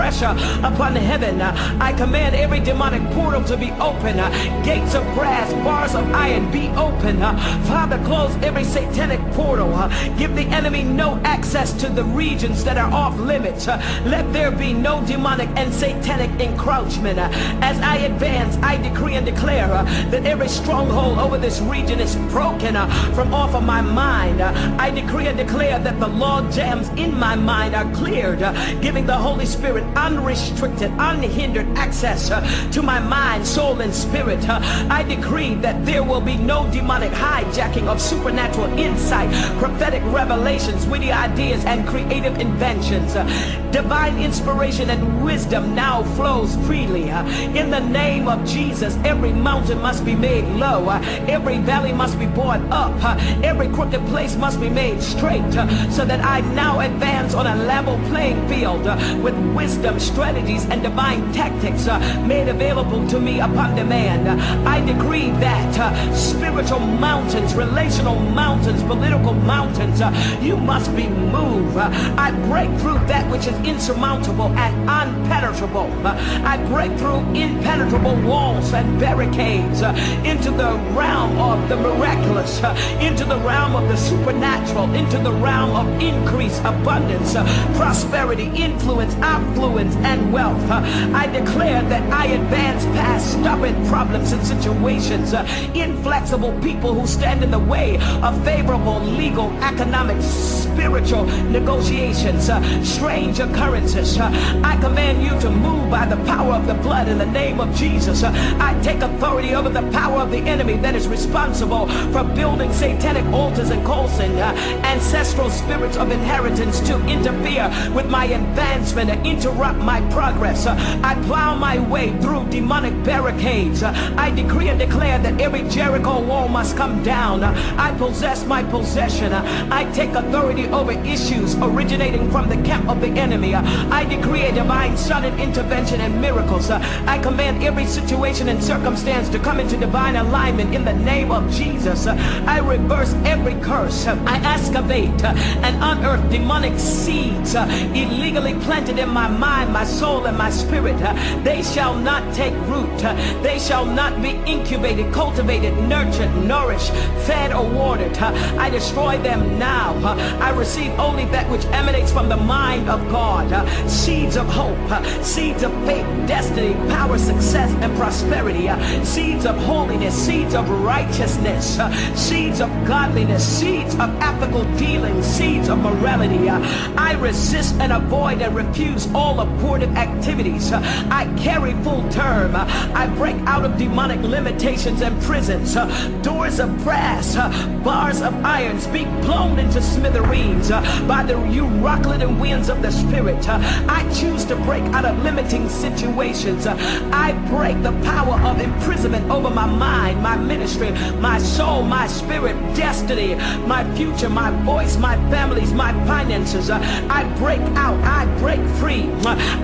pressure 0.01 0.37
upon 0.65 0.95
heaven. 0.95 1.41
I 1.41 1.93
command 1.93 2.35
every 2.35 2.61
demonic 2.61 3.03
portal 3.13 3.43
to 3.45 3.57
be 3.57 3.71
open. 3.73 4.17
Gates 4.63 4.95
of 4.95 5.05
brass, 5.15 5.53
bars 5.65 5.95
of 5.95 6.11
iron 6.13 6.51
be 6.51 6.69
open. 6.71 7.21
Father, 7.67 7.99
close 8.05 8.35
every 8.43 8.65
satanic 8.65 9.21
portal. 9.33 9.71
Give 10.19 10.35
the 10.35 10.47
enemy 10.47 10.83
no 10.83 11.21
access 11.25 11.73
to 11.75 11.89
the 11.89 12.05
regions 12.05 12.65
that 12.65 12.77
are 12.79 12.91
off 12.93 13.19
limits. 13.19 13.67
Let 13.67 14.33
there 14.33 14.51
be 14.51 14.73
no 14.73 15.05
demonic 15.07 15.49
and 15.57 15.73
satanic 15.73 16.31
encroachment. 16.41 17.19
As 17.19 17.79
I 17.81 17.97
advance, 17.97 18.57
I 18.63 18.77
decree 18.77 19.15
and 19.15 19.27
declare 19.27 19.69
that 19.69 20.25
every 20.25 20.49
stronghold 20.49 21.19
over 21.19 21.39
this 21.39 21.61
region 21.61 22.01
is 22.01 22.17
broken 22.33 22.75
from 23.15 23.35
off 23.35 23.55
of 23.55 23.65
my 23.65 23.81
mind. 23.81 24.43
I 24.43 24.91
decree 24.91 25.27
and 25.27 25.37
declare 25.37 25.79
that 25.79 26.01
the 26.01 26.09
log 26.09 26.53
jams 26.53 26.89
in 26.91 27.19
my 27.19 27.35
mind 27.35 27.75
are 27.75 27.91
cleared, 27.93 28.41
giving 28.81 29.07
the 29.07 29.17
Holy 29.17 29.39
Spirit 29.47 29.84
unrestricted, 29.97 30.91
unhindered 30.99 31.66
access 31.76 32.30
uh, 32.30 32.41
to 32.72 32.82
my 32.82 32.99
mind, 32.99 33.47
soul, 33.47 33.80
and 33.80 33.95
spirit. 33.95 34.47
Uh, 34.49 34.61
I 34.91 35.03
decree 35.03 35.55
that 35.57 35.84
there 35.84 36.03
will 36.03 36.20
be 36.20 36.36
no 36.36 36.70
demonic 36.70 37.12
hijacking 37.12 37.86
of 37.86 38.01
supernatural 38.01 38.66
insight, 38.78 39.30
prophetic 39.59 40.03
revelations, 40.07 40.86
witty 40.86 41.12
ideas, 41.12 41.64
and 41.64 41.86
creative 41.86 42.38
inventions. 42.38 43.16
Uh, 43.16 43.24
divine 43.70 44.18
inspiration 44.18 44.91
and 44.91 45.24
wisdom 45.24 45.74
now 45.74 46.03
flows 46.14 46.57
freely. 46.66 47.11
Uh, 47.11 47.24
in 47.55 47.70
the 47.70 47.80
name 47.80 48.28
of 48.28 48.45
Jesus, 48.45 48.97
every 49.05 49.32
mountain 49.32 49.80
must 49.80 50.05
be 50.05 50.14
made 50.14 50.45
low, 50.57 50.88
uh, 50.88 51.01
every 51.28 51.59
valley 51.59 51.93
must 51.93 52.18
be 52.18 52.26
brought 52.26 52.61
up, 52.70 52.93
uh, 53.03 53.16
every 53.43 53.68
crooked 53.68 54.05
place 54.07 54.36
must 54.36 54.61
be 54.61 54.68
made 54.68 55.03
straight, 55.03 55.53
so 55.91 56.05
that 56.05 56.20
I 56.24 56.41
now 56.55 56.80
advance 56.80 57.34
on 57.34 57.47
a 57.47 57.57
level 57.64 57.99
playing 58.09 58.49
field 58.49 58.86
uh, 58.86 58.97
with 59.31 59.57
wisdom, 59.57 59.99
strategies, 60.01 60.66
and 60.66 60.83
divine 60.83 61.33
tactics 61.33 61.87
uh, 61.87 61.99
made 62.26 62.49
available 62.49 63.07
to 63.09 63.20
me 63.20 63.41
upon 63.41 63.74
demand. 63.74 64.28
I 64.66 64.85
decree 64.85 65.31
that 65.41 65.78
uh, 65.78 66.14
spiritual 66.14 66.81
mountains, 66.81 67.55
relational 67.55 68.18
mountains, 68.18 68.83
political 68.83 69.35
mountains, 69.35 70.01
uh, 70.01 70.11
you 70.41 70.57
must 70.57 70.95
be 70.97 71.07
moved. 71.09 71.76
Uh, 71.76 71.91
I 72.16 72.33
break 72.49 72.70
through 72.81 72.99
that 73.07 73.31
which 73.31 73.47
is 73.47 73.57
insurmountable 73.66 74.49
and 74.57 74.89
unpenetrable. 74.89 75.91
Uh, 76.05 76.16
I 76.45 76.57
break 76.68 76.97
through 76.99 77.20
impenetrable 77.35 78.16
walls 78.22 78.72
and 78.72 78.99
barricades 78.99 79.83
into 80.26 80.51
the 80.51 80.72
realm 80.93 81.39
of 81.39 81.68
the 81.68 81.76
miraculous, 81.76 82.59
into 83.01 83.24
the 83.24 83.39
realm 83.39 83.76
of 83.76 83.89
the 83.89 83.97
supernatural, 83.97 84.93
into 84.95 85.18
the 85.18 85.33
realm 85.33 85.70
of 85.76 86.03
increase, 86.03 86.59
abundance, 86.61 87.35
prosperity, 87.76 88.51
influence, 88.55 89.14
affluence, 89.23 89.95
and 89.97 90.33
wealth. 90.33 90.62
Uh, 90.71 90.83
I 91.14 91.27
declare 91.27 91.83
that 91.83 92.03
I 92.12 92.27
advance 92.27 92.85
past 92.97 93.33
stubborn 93.33 93.87
problems 93.87 94.33
and 94.33 94.45
situations, 94.47 95.35
uh, 95.35 95.47
inflexible 95.75 96.59
people 96.61 96.95
who 96.95 97.07
stand 97.07 97.43
in 97.43 97.51
the 97.51 97.59
way 97.59 97.97
of 98.23 98.45
favorable 98.45 99.01
legal, 99.01 99.51
economic, 99.62 100.21
spiritual 100.23 101.25
negotiations, 101.51 102.49
uh, 102.49 102.85
strange 102.85 103.41
occurrences. 103.41 104.18
I 104.18 104.79
command 104.81 105.23
you 105.23 105.39
to 105.41 105.51
move 105.51 105.91
by 105.91 106.07
the 106.07 106.16
power 106.25 106.55
of 106.55 106.66
the 106.66 106.75
blood 106.75 107.09
in 107.09 107.18
the 107.18 107.27
name 107.27 107.61
of 107.61 107.75
Jesus. 107.75 108.23
I 108.23 108.79
take 108.83 109.01
authority 109.01 109.55
over 109.55 109.68
the 109.68 109.89
power 109.91 110.21
of 110.21 110.31
the 110.31 110.39
enemy 110.39 110.77
that 110.79 110.95
is 110.95 111.09
responsible 111.09 111.87
for 112.12 112.25
building 112.25 112.73
satanic 112.73 113.27
altars 113.33 113.71
and 113.71 113.85
causing 113.85 114.33
ancestral 114.41 115.51
spirits 115.51 115.97
of 115.97 116.11
inheritance 116.11 116.81
to 116.81 116.95
interfere 117.07 117.68
with 117.95 118.09
my 118.09 118.25
advancement 118.25 119.10
interrupt 119.25 119.79
my 119.79 120.01
progress. 120.11 120.67
Uh, 120.67 120.77
I 121.03 121.15
plow 121.27 121.55
my 121.55 121.79
way 121.79 122.17
through 122.21 122.49
demonic 122.51 122.95
barricades. 123.05 123.83
Uh, 123.83 123.93
I 124.17 124.31
decree 124.31 124.69
and 124.69 124.79
declare 124.79 125.19
that 125.19 125.41
every 125.41 125.63
Jericho 125.69 126.21
wall 126.21 126.49
must 126.49 126.77
come 126.77 127.03
down. 127.03 127.43
Uh, 127.43 127.55
I 127.79 127.97
possess 127.99 128.45
my 128.47 128.63
possession. 128.65 129.33
Uh, 129.33 129.69
I 129.71 129.85
take 129.93 130.11
authority 130.11 130.67
over 130.69 130.93
issues 130.93 131.55
originating 131.57 132.31
from 132.31 132.49
the 132.49 132.57
camp 132.63 132.89
of 132.89 133.01
the 133.01 133.09
enemy. 133.09 133.55
Uh, 133.55 133.63
I 133.91 134.05
decree 134.05 134.47
a 134.47 134.53
divine 134.53 134.97
sudden 134.97 135.39
intervention 135.39 136.01
and 136.01 136.21
miracles. 136.21 136.71
Uh, 136.71 136.81
I 137.07 137.19
command 137.19 137.63
every 137.63 137.87
situation 137.87 138.49
and 138.49 138.63
circumstance 138.63 139.29
to 139.31 139.39
come 139.39 139.61
into 139.61 139.77
divine 139.77 140.17
alignment 140.17 140.75
in 140.75 140.85
the 140.85 140.95
name 140.95 141.31
of 141.31 141.51
Jesus. 141.53 142.07
I 142.07 142.59
reverse 142.59 143.15
every 143.25 143.55
curse. 143.61 144.07
I 144.07 144.41
excavate 144.55 145.25
and 145.25 145.77
unearth 145.83 146.31
demonic 146.31 146.79
seeds 146.79 147.55
illegally 147.55 148.55
planted 148.61 148.89
in 148.99 149.09
my 149.09 149.28
mind, 149.28 149.72
my 149.72 149.84
soul, 149.84 150.26
and 150.26 150.36
my 150.36 150.51
spirit. 150.51 151.01
Uh, 151.03 151.14
They 151.43 151.62
shall 151.62 151.95
not 151.95 152.22
take 152.34 152.55
root. 152.68 153.05
Uh, 153.05 153.14
They 153.43 153.59
shall 153.59 153.84
not 153.84 154.20
be 154.22 154.32
incubated, 154.47 155.12
cultivated, 155.12 155.74
nurtured, 155.88 156.32
nourished, 156.45 156.93
fed, 157.26 157.53
or 157.53 157.64
watered. 157.64 158.16
Uh, 158.18 158.32
I 158.59 158.70
destroy 158.70 159.18
them 159.18 159.59
now. 159.59 159.95
I 160.41 160.51
receive 160.51 160.93
only 160.99 161.24
that 161.26 161.49
which 161.51 161.64
emanates 161.66 162.11
from 162.12 162.28
the 162.28 162.36
mind 162.36 162.88
of 162.88 163.01
God. 163.11 163.49
Seeds 163.88 164.36
of 164.36 164.47
hope, 164.49 164.78
seeds 165.22 165.62
of 165.62 165.72
faith, 165.86 166.07
destiny, 166.26 166.74
power, 166.88 167.18
success, 167.18 167.70
and 167.82 167.97
prosperity. 167.97 168.68
Seeds 169.05 169.47
of 169.47 169.57
holiness, 169.59 170.14
seeds 170.14 170.55
of 170.55 170.68
righteousness, 170.84 171.78
seeds 172.14 172.61
of 172.61 172.70
godliness, 172.86 173.45
seeds 173.59 173.95
of 173.95 174.11
ethical 174.20 174.64
dealing, 174.76 175.22
seeds 175.22 175.68
of 175.68 175.78
morality. 175.78 176.49
I 176.49 177.12
resist 177.20 177.74
and 177.80 177.93
avoid 177.93 178.41
and 178.43 178.55
refuse 178.55 178.80
all 179.14 179.41
abortive 179.41 179.95
activities. 179.97 180.72
I 180.72 181.33
carry 181.39 181.72
full 181.85 182.09
term. 182.11 182.53
I 182.57 183.07
break 183.16 183.37
out 183.47 183.64
of 183.64 183.76
demonic 183.76 184.20
limitations 184.20 185.03
and 185.03 185.20
prisons. 185.22 185.74
Doors 186.22 186.61
of 186.61 186.76
brass, 186.83 187.37
bars 187.85 188.22
of 188.22 188.35
iron, 188.45 188.78
be 188.93 189.05
blown 189.26 189.59
into 189.59 189.83
smithereens 189.83 190.70
by 190.70 191.22
the 191.26 191.35
Euroclidon 191.35 192.41
winds 192.41 192.70
of 192.70 192.81
the 192.81 192.91
Spirit. 192.91 193.47
I 193.49 194.11
choose 194.14 194.45
to 194.47 194.57
break 194.57 194.83
out 194.95 195.05
of 195.05 195.22
limiting 195.22 195.68
situations. 195.68 196.66
I 196.66 197.33
break 197.49 197.83
the 197.83 197.93
power 198.05 198.41
of 198.49 198.61
imprisonment 198.61 199.31
over 199.31 199.51
my 199.51 199.66
mind, 199.66 200.22
my 200.22 200.37
ministry, 200.37 200.93
my 201.20 201.39
soul, 201.39 201.83
my 201.83 202.07
spirit, 202.07 202.55
destiny, 202.74 203.35
my 203.66 203.85
future, 203.95 204.31
my 204.31 204.51
voice, 204.64 204.97
my 204.97 205.16
families, 205.31 205.72
my 205.72 205.93
finances. 206.07 206.70
I 206.70 207.24
break 207.39 207.61
out, 207.76 207.99
I 208.05 208.24
break 208.39 208.61
free. 208.79 209.11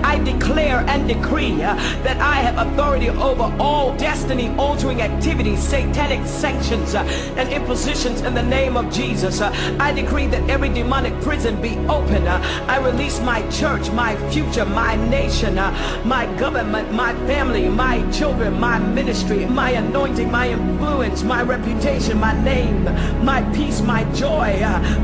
I 0.03 0.21
declare 0.23 0.79
and 0.87 1.07
decree 1.07 1.61
uh, 1.63 1.75
that 2.03 2.17
I 2.17 2.35
have 2.35 2.67
authority 2.67 3.09
over 3.09 3.55
all 3.59 3.95
destiny 3.97 4.49
altering 4.57 5.01
activities, 5.01 5.61
satanic 5.61 6.25
sanctions, 6.25 6.95
uh, 6.95 7.03
and 7.37 7.49
impositions 7.49 8.21
in 8.21 8.33
the 8.33 8.43
name 8.43 8.77
of 8.77 8.91
Jesus. 8.91 9.41
Uh, 9.41 9.51
I 9.79 9.91
decree 9.91 10.27
that 10.27 10.49
every 10.49 10.69
demonic 10.69 11.19
prison 11.21 11.61
be 11.61 11.77
open. 11.87 12.27
I 12.27 12.77
release 12.77 13.19
my 13.21 13.47
church, 13.49 13.89
my 13.91 14.15
future, 14.31 14.65
my 14.65 14.95
nation, 15.09 15.55
my 15.55 16.25
government, 16.37 16.91
my 16.91 17.13
family, 17.27 17.67
my 17.69 18.09
children, 18.11 18.59
my 18.59 18.79
ministry, 18.79 19.45
my 19.45 19.71
anointing, 19.71 20.31
my 20.31 20.49
influence, 20.49 21.23
my 21.23 21.41
reputation, 21.43 22.19
my 22.19 22.33
name, 22.43 22.83
my 23.23 23.41
peace, 23.53 23.81
my 23.81 24.03
joy, 24.13 24.59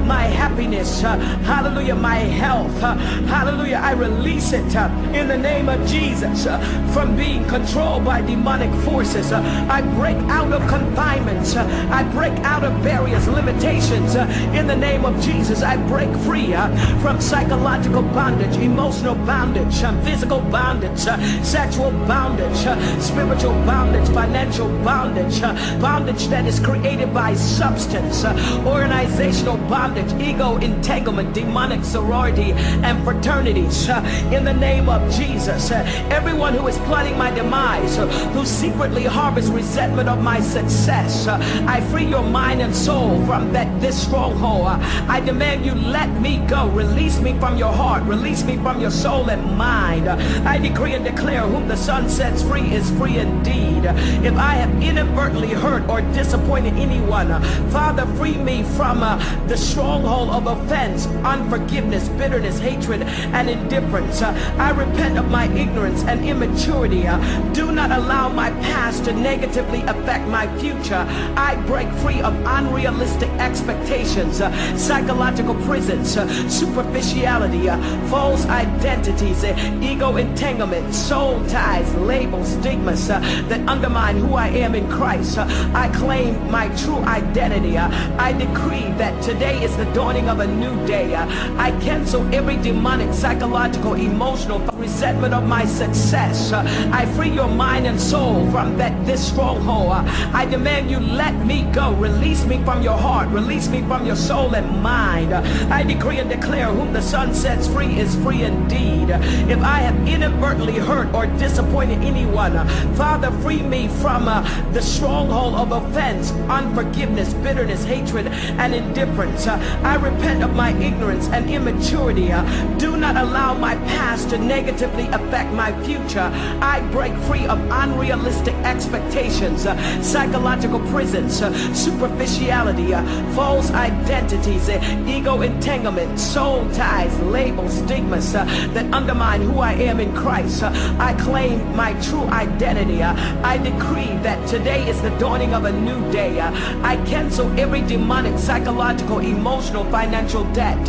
my 0.05 0.23
happiness, 0.23 1.01
hallelujah, 1.01 1.95
my 1.95 2.15
health, 2.15 2.79
hallelujah. 3.27 3.79
I 3.83 3.92
release 3.95 4.53
it 4.53 4.75
uh, 4.75 4.89
in 5.13 5.27
the 5.27 5.37
name 5.37 5.69
of 5.69 5.85
Jesus 5.87 6.45
uh, 6.45 6.59
from 6.93 7.15
being 7.15 7.45
controlled 7.47 8.05
by 8.05 8.21
demonic 8.21 8.73
forces. 8.83 9.31
Uh, 9.31 9.41
I 9.69 9.81
break 9.81 10.17
out 10.29 10.51
of 10.51 10.67
confinements. 10.67 11.55
Uh, 11.55 11.63
I 11.91 12.03
break 12.11 12.33
out 12.39 12.63
of 12.63 12.71
barriers, 12.83 13.27
limitations 13.27 14.15
uh, 14.15 14.25
in 14.53 14.67
the 14.67 14.75
name 14.75 15.05
of 15.05 15.19
Jesus. 15.21 15.61
I 15.61 15.77
break 15.87 16.13
free 16.17 16.53
uh, 16.53 16.69
from 16.99 17.19
psychological 17.21 18.01
bondage, 18.01 18.55
emotional 18.57 19.15
bondage, 19.15 19.75
physical 20.03 20.41
bondage, 20.41 20.99
sexual 21.43 21.91
bondage, 22.07 22.57
spiritual 23.01 23.53
bondage, 23.65 24.07
financial 24.09 24.67
bondage, 24.83 25.41
bondage 25.81 26.27
that 26.27 26.45
is 26.45 26.59
created 26.59 27.13
by 27.13 27.35
substance, 27.35 28.25
organizational 28.65 29.57
bondage, 29.69 30.11
ego 30.21 30.57
entanglement, 30.57 31.33
demonic 31.33 31.83
sorority, 31.83 32.53
and 32.83 33.03
fraternities. 33.03 33.82
Uh, 33.89 34.01
in 34.31 34.45
the 34.45 34.53
name 34.53 34.87
of 34.87 35.01
Jesus, 35.11 35.71
Uh, 35.71 35.83
everyone 36.09 36.53
who 36.53 36.67
is 36.67 36.77
plotting 36.87 37.17
my 37.17 37.29
demise, 37.31 37.97
uh, 37.97 38.07
who 38.33 38.45
secretly 38.45 39.03
harbors 39.03 39.49
resentment 39.51 40.07
of 40.07 40.21
my 40.21 40.39
success, 40.39 41.27
I 41.27 41.81
free 41.91 42.05
your 42.05 42.23
mind 42.23 42.61
and 42.61 42.73
soul 42.73 43.19
from 43.25 43.51
that 43.53 43.67
this 43.81 44.01
stronghold. 44.01 44.79
I 45.09 45.19
demand 45.19 45.65
you 45.65 45.75
let 45.75 46.09
me 46.21 46.37
go. 46.47 46.67
Release 46.69 47.19
me 47.19 47.33
from 47.39 47.57
your 47.57 47.73
heart. 47.73 48.03
Release 48.03 48.43
me 48.45 48.55
from 48.57 48.79
your 48.79 48.91
soul 48.91 49.29
and 49.29 49.57
mind. 49.57 50.07
I 50.47 50.57
decree 50.59 50.93
and 50.93 51.03
declare 51.03 51.41
whom 51.41 51.67
the 51.67 51.77
Son 51.77 52.07
sets 52.07 52.41
free 52.41 52.71
is 52.73 52.89
free 52.91 53.17
indeed. 53.17 53.83
If 54.23 54.35
I 54.37 54.53
have 54.63 54.71
inadvertently 54.81 55.53
hurt 55.65 55.83
or 55.89 56.01
disappointed 56.13 56.75
anyone, 56.75 57.29
Father, 57.69 58.05
free 58.17 58.37
me 58.37 58.63
from 58.77 59.03
uh, 59.03 59.19
the 59.47 59.57
stronghold 59.57 60.29
of 60.29 60.47
offense, 60.47 61.07
unforgiveness, 61.25 62.07
bitterness, 62.19 62.59
hatred, 62.59 63.01
and 63.33 63.49
indifference 63.49 63.72
indifference. 63.73 64.21
Uh, 64.21 64.55
I 64.57 64.71
repent 64.71 65.17
of 65.17 65.29
my 65.29 65.45
ignorance 65.45 66.03
and 66.03 66.23
immaturity. 66.25 67.07
Uh, 67.07 67.17
Do 67.53 67.71
not 67.71 67.91
allow 67.91 68.29
my 68.29 68.51
past 68.61 69.05
to 69.05 69.13
negatively 69.13 69.81
affect 69.83 70.27
my 70.27 70.45
future. 70.59 71.05
I 71.35 71.55
break 71.67 71.89
free 72.03 72.21
of 72.21 72.33
unrealistic 72.45 73.29
expectations, 73.39 74.41
uh, 74.41 74.51
psychological 74.77 75.55
prisons, 75.65 76.17
uh, 76.17 76.27
superficiality, 76.49 77.69
uh, 77.69 77.77
false 78.07 78.45
identities, 78.45 79.43
uh, 79.43 79.79
ego 79.81 80.17
entanglement, 80.17 80.93
soul 80.93 81.43
ties, 81.47 81.93
labels, 81.95 82.47
stigmas 82.53 83.07
that 83.07 83.61
undermine 83.67 84.17
who 84.17 84.35
I 84.35 84.47
am 84.49 84.75
in 84.75 84.89
Christ. 84.89 85.37
I 85.37 85.89
claim 85.95 86.51
my 86.51 86.67
true 86.77 86.99
identity. 87.05 87.77
I 87.77 88.33
decree 88.33 88.91
that 88.97 89.21
today 89.23 89.63
is 89.63 89.75
the 89.77 89.85
dawning 89.93 90.29
of 90.29 90.39
a 90.39 90.47
new 90.47 90.75
day. 90.85 91.15
I 91.15 91.71
cancel 91.81 92.21
every 92.33 92.57
demonic, 92.57 93.13
psychological, 93.13 93.62
emotional 93.71 94.59
resentment 94.75 95.33
of 95.33 95.47
my 95.47 95.65
success. 95.65 96.51
Uh, 96.51 96.63
I 96.91 97.05
free 97.15 97.29
your 97.29 97.47
mind 97.47 97.87
and 97.87 97.99
soul 97.99 98.49
from 98.51 98.77
that 98.77 99.05
this 99.05 99.25
stronghold. 99.25 99.91
Uh, 99.91 100.03
I 100.33 100.45
demand 100.45 100.91
you 100.91 100.99
let 100.99 101.33
me 101.45 101.63
go. 101.71 101.93
Release 101.93 102.45
me 102.45 102.61
from 102.63 102.81
your 102.81 102.97
heart. 102.97 103.29
Release 103.29 103.69
me 103.69 103.81
from 103.83 104.05
your 104.05 104.15
soul 104.15 104.53
and 104.55 104.81
mind. 104.81 105.33
Uh, 105.33 105.41
I 105.71 105.83
decree 105.83 106.19
and 106.19 106.29
declare 106.29 106.67
whom 106.67 106.91
the 106.93 107.01
Son 107.01 107.33
sets 107.33 107.67
free 107.67 107.97
is 107.97 108.15
free 108.15 108.43
indeed. 108.43 109.09
If 109.49 109.59
I 109.61 109.79
have 109.79 110.07
inadvertently 110.07 110.79
hurt 110.79 111.13
or 111.13 111.27
disappointed 111.27 111.99
anyone, 111.99 112.67
Father, 112.95 113.31
free 113.41 113.61
me 113.61 113.87
from 113.87 114.27
uh, 114.27 114.41
the 114.71 114.81
stronghold 114.81 115.55
of 115.55 115.71
offense, 115.71 116.31
unforgiveness, 116.49 117.33
bitterness, 117.35 117.83
hatred, 117.83 118.27
and 118.27 118.75
indifference. 118.75 119.47
Uh, 119.47 119.57
I 119.83 119.95
repent 119.95 120.43
of 120.43 120.53
my 120.53 120.71
ignorance 120.79 121.27
and 121.29 121.49
immaturity. 121.49 122.31
Uh, 122.31 122.43
Do 122.77 122.97
not 122.97 123.15
allow 123.15 123.52
my 123.59 123.75
past 123.87 124.29
to 124.29 124.37
negatively 124.37 125.07
affect 125.07 125.51
my 125.53 125.71
future. 125.83 126.29
I 126.61 126.81
break 126.91 127.13
free 127.27 127.45
of 127.45 127.59
unrealistic 127.71 128.53
expectations, 128.65 129.65
uh, 129.65 129.75
psychological 130.01 130.79
prisons, 130.91 131.41
uh, 131.41 131.51
superficiality, 131.73 132.93
uh, 132.93 133.03
false 133.33 133.71
identities, 133.71 134.69
uh, 134.69 135.05
ego 135.07 135.41
entanglement, 135.41 136.19
soul 136.19 136.69
ties, 136.71 137.17
labels, 137.21 137.77
stigmas 137.77 138.35
uh, 138.35 138.45
that 138.73 138.91
undermine 138.93 139.41
who 139.41 139.59
I 139.59 139.73
am 139.73 139.99
in 139.99 140.13
Christ. 140.15 140.63
Uh, 140.63 140.71
I 140.99 141.13
claim 141.13 141.75
my 141.75 141.93
true 142.01 142.23
identity. 142.25 143.03
I 143.03 143.57
decree 143.57 144.17
that 144.23 144.47
today 144.47 144.87
is 144.87 145.01
the 145.01 145.09
dawning 145.17 145.53
of 145.53 145.65
a 145.65 145.71
new 145.71 145.99
day. 146.11 146.39
I 146.41 146.95
cancel 147.05 147.47
every 147.59 147.81
demonic, 147.81 148.37
psychological, 148.39 149.19
emotional, 149.19 149.83
financial 149.85 150.43
debt 150.53 150.83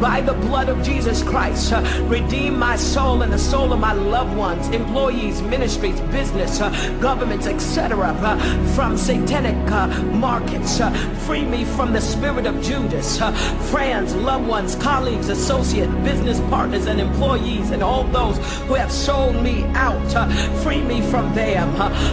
by 0.00 0.20
the 0.20 0.34
blood 0.34 0.68
of 0.68 0.82
Jesus 0.82 1.22
Christ. 1.22 1.72
Redeem 2.06 2.58
my 2.58 2.76
soul 2.76 3.22
and 3.22 3.32
the 3.32 3.38
soul 3.38 3.72
of 3.72 3.80
my 3.80 3.92
loved 3.92 4.36
ones, 4.36 4.68
employees, 4.68 5.42
ministries, 5.42 6.00
business, 6.12 6.60
uh, 6.60 6.70
governments, 7.00 7.46
etc. 7.46 8.08
Uh, 8.20 8.38
from 8.74 8.96
satanic 8.96 9.56
uh, 9.70 9.86
markets. 10.12 10.80
Uh, 10.80 10.90
free 11.26 11.44
me 11.44 11.64
from 11.64 11.92
the 11.92 12.00
spirit 12.00 12.46
of 12.46 12.62
Judas. 12.62 13.20
Uh, 13.20 13.32
friends, 13.70 14.14
loved 14.14 14.46
ones, 14.46 14.74
colleagues, 14.76 15.28
associates, 15.28 15.92
business 16.04 16.40
partners, 16.48 16.86
and 16.86 17.00
employees, 17.00 17.70
and 17.70 17.82
all 17.82 18.04
those 18.04 18.38
who 18.66 18.74
have 18.74 18.92
sold 18.92 19.36
me 19.42 19.64
out. 19.74 20.14
Uh, 20.14 20.28
free 20.62 20.82
me 20.82 21.00
from 21.10 21.34
them. 21.34 21.68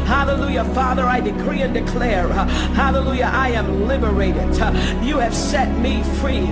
hallelujah, 0.06 0.66
Father, 0.74 1.04
I 1.04 1.20
decree 1.20 1.62
and 1.62 1.74
declare. 1.74 2.28
hallelujah, 2.74 3.30
I 3.34 3.50
am 3.50 3.88
liberated. 3.88 4.50
you 5.04 5.20
have 5.20 5.34
set 5.34 5.70
me 5.80 6.04
free. 6.20 6.46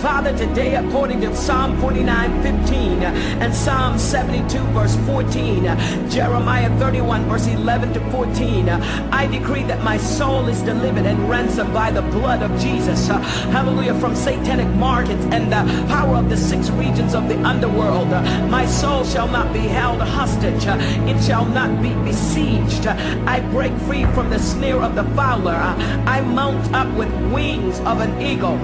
Father, 0.00 0.36
today, 0.36 0.76
according 0.76 1.20
to 1.22 1.34
Psalm 1.34 1.78
49, 1.80 2.42
13 2.66 3.02
and 3.02 3.54
Psalm 3.54 3.96
72 3.96 4.58
verse 4.72 4.96
14, 5.06 5.62
Jeremiah 6.10 6.76
31 6.78 7.24
verse 7.28 7.46
11 7.46 7.92
to 7.94 8.10
14. 8.10 8.68
I 8.68 9.26
decree 9.26 9.62
that 9.64 9.84
my 9.84 9.96
soul 9.96 10.48
is 10.48 10.60
delivered 10.62 11.06
and 11.06 11.28
ransomed 11.28 11.72
by 11.72 11.92
the 11.92 12.02
blood 12.02 12.42
of 12.42 12.50
Jesus. 12.60 13.06
Hallelujah. 13.06 13.94
From 14.00 14.16
satanic 14.16 14.66
markets 14.74 15.24
and 15.30 15.52
the 15.52 15.86
power 15.86 16.16
of 16.16 16.28
the 16.28 16.36
six 16.36 16.70
regions 16.70 17.14
of 17.14 17.28
the 17.28 17.38
underworld. 17.42 18.08
My 18.50 18.66
soul 18.66 19.04
shall 19.04 19.28
not 19.28 19.52
be 19.52 19.60
held 19.60 20.00
hostage. 20.00 20.64
It 20.66 21.22
shall 21.22 21.44
not 21.44 21.80
be 21.80 21.94
besieged. 22.04 22.86
I 22.86 23.40
break 23.50 23.72
free 23.82 24.06
from 24.06 24.30
the 24.30 24.40
snare 24.40 24.82
of 24.82 24.96
the 24.96 25.04
fowler. 25.14 25.54
I 25.54 26.20
mount 26.20 26.74
up 26.74 26.92
with 26.96 27.12
wings 27.32 27.78
of 27.80 28.00
an 28.00 28.20
eagle. 28.20 28.58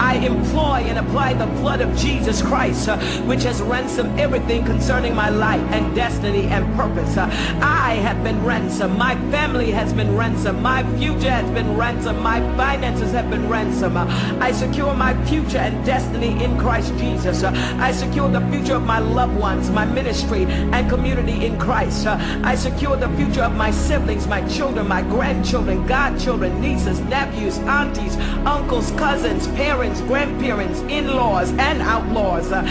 I 0.00 0.14
employ 0.24 0.84
and 0.88 0.98
apply 0.98 1.34
the 1.34 1.46
blood 1.60 1.82
of 1.82 1.94
Jesus 1.96 2.40
Christ 2.40 2.86
which 3.26 3.42
has 3.42 3.60
ransomed 3.62 4.18
everything 4.18 4.64
concerning 4.64 5.14
my 5.14 5.28
life 5.28 5.60
and 5.72 5.94
destiny 5.94 6.44
and 6.46 6.64
purpose. 6.76 7.16
Uh, 7.16 7.26
I 7.60 7.94
have 7.96 8.22
been 8.22 8.42
ransomed. 8.44 8.96
My 8.96 9.14
family 9.30 9.70
has 9.72 9.92
been 9.92 10.16
ransomed. 10.16 10.62
My 10.62 10.82
future 10.96 11.30
has 11.30 11.50
been 11.50 11.76
ransomed. 11.76 12.20
My 12.20 12.40
finances 12.56 13.12
have 13.12 13.28
been 13.28 13.48
ransomed. 13.48 13.96
Uh, 13.96 14.06
I 14.40 14.52
secure 14.52 14.94
my 14.94 15.12
future 15.26 15.58
and 15.58 15.84
destiny 15.84 16.42
in 16.42 16.56
Christ 16.58 16.96
Jesus. 16.98 17.42
Uh, 17.42 17.52
I 17.78 17.92
secure 17.92 18.28
the 18.28 18.40
future 18.48 18.74
of 18.74 18.84
my 18.84 18.98
loved 19.00 19.36
ones, 19.36 19.70
my 19.70 19.84
ministry 19.84 20.44
and 20.46 20.88
community 20.88 21.44
in 21.44 21.58
Christ. 21.58 22.06
I 22.06 22.54
secure 22.54 22.96
the 22.96 23.08
future 23.10 23.42
of 23.42 23.54
my 23.56 23.70
siblings, 23.70 24.26
my 24.26 24.46
children, 24.48 24.86
my 24.86 25.02
grandchildren, 25.02 25.86
godchildren, 25.86 26.60
nieces, 26.60 27.00
nephews, 27.00 27.58
aunties, 27.58 28.16
uncles, 28.46 28.90
cousins, 28.92 29.48
parents, 29.48 30.00
grandparents, 30.02 30.80
in-laws, 30.82 31.50
and 31.52 31.82
outlaws. 31.82 32.52
Uh, 32.52 32.62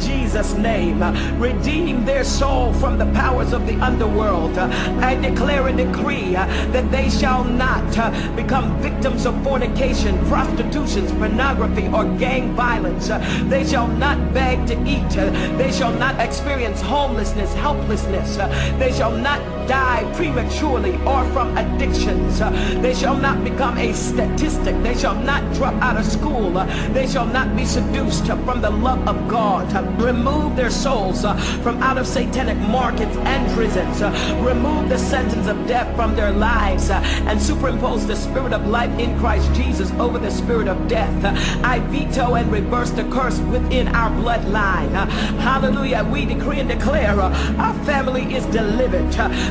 Jesus' 0.00 0.54
name, 0.54 1.00
redeem 1.40 2.04
their 2.04 2.24
soul 2.24 2.72
from 2.74 2.98
the 2.98 3.06
powers 3.12 3.52
of 3.52 3.66
the 3.66 3.74
underworld. 3.80 4.56
I 4.58 5.14
declare 5.14 5.68
and 5.68 5.76
decree 5.78 6.32
that 6.32 6.90
they 6.90 7.10
shall 7.10 7.44
not 7.44 8.36
become 8.36 8.80
victims 8.80 9.26
of 9.26 9.42
fornication, 9.42 10.18
prostitution, 10.26 11.06
pornography, 11.18 11.88
or 11.88 12.04
gang 12.18 12.54
violence. 12.54 13.08
They 13.48 13.64
shall 13.64 13.88
not 13.88 14.32
beg 14.32 14.66
to 14.68 14.74
eat. 14.86 15.10
They 15.58 15.72
shall 15.72 15.92
not 15.92 16.18
experience 16.20 16.80
homelessness, 16.80 17.52
helplessness. 17.54 18.36
They 18.78 18.92
shall 18.92 19.12
not 19.12 19.40
die 19.68 20.10
prematurely 20.16 20.94
or 21.04 21.24
from 21.32 21.56
addictions. 21.56 22.40
They 22.82 22.94
shall 22.94 23.16
not 23.16 23.44
become 23.44 23.78
a 23.78 23.92
statistic. 23.92 24.80
They 24.82 24.96
shall 24.96 25.14
not 25.14 25.54
drop 25.54 25.74
out 25.74 25.96
of 25.96 26.04
school. 26.04 26.50
They 26.92 27.06
shall 27.06 27.26
not 27.26 27.54
be 27.56 27.64
seduced 27.64 28.26
from 28.26 28.60
the 28.60 28.70
love 28.70 29.06
of 29.06 29.28
God. 29.28 29.68
Remove 29.98 30.56
their 30.56 30.70
souls 30.70 31.24
uh, 31.24 31.36
from 31.62 31.82
out 31.82 31.98
of 31.98 32.06
satanic 32.06 32.56
markets 32.58 33.16
and 33.18 33.52
prisons. 33.54 34.02
Uh, 34.02 34.10
Remove 34.46 34.88
the 34.88 34.98
sentence 34.98 35.46
of 35.46 35.66
death 35.66 35.94
from 35.96 36.14
their 36.16 36.32
lives 36.32 36.90
uh, 36.90 37.00
and 37.26 37.40
superimpose 37.40 38.06
the 38.06 38.16
spirit 38.16 38.52
of 38.52 38.66
life 38.66 38.90
in 38.98 39.18
Christ 39.18 39.52
Jesus 39.54 39.90
over 39.92 40.18
the 40.18 40.30
spirit 40.30 40.68
of 40.68 40.88
death. 40.88 41.24
Uh, 41.24 41.34
I 41.66 41.80
veto 41.80 42.34
and 42.34 42.50
reverse 42.50 42.90
the 42.90 43.04
curse 43.04 43.38
within 43.40 43.88
our 43.88 44.10
bloodline. 44.10 44.94
Uh, 44.94 45.06
Hallelujah. 45.40 46.04
We 46.04 46.24
decree 46.24 46.60
and 46.60 46.68
declare 46.68 47.20
uh, 47.20 47.56
our 47.58 47.74
family 47.84 48.34
is 48.34 48.44
delivered. 48.46 49.00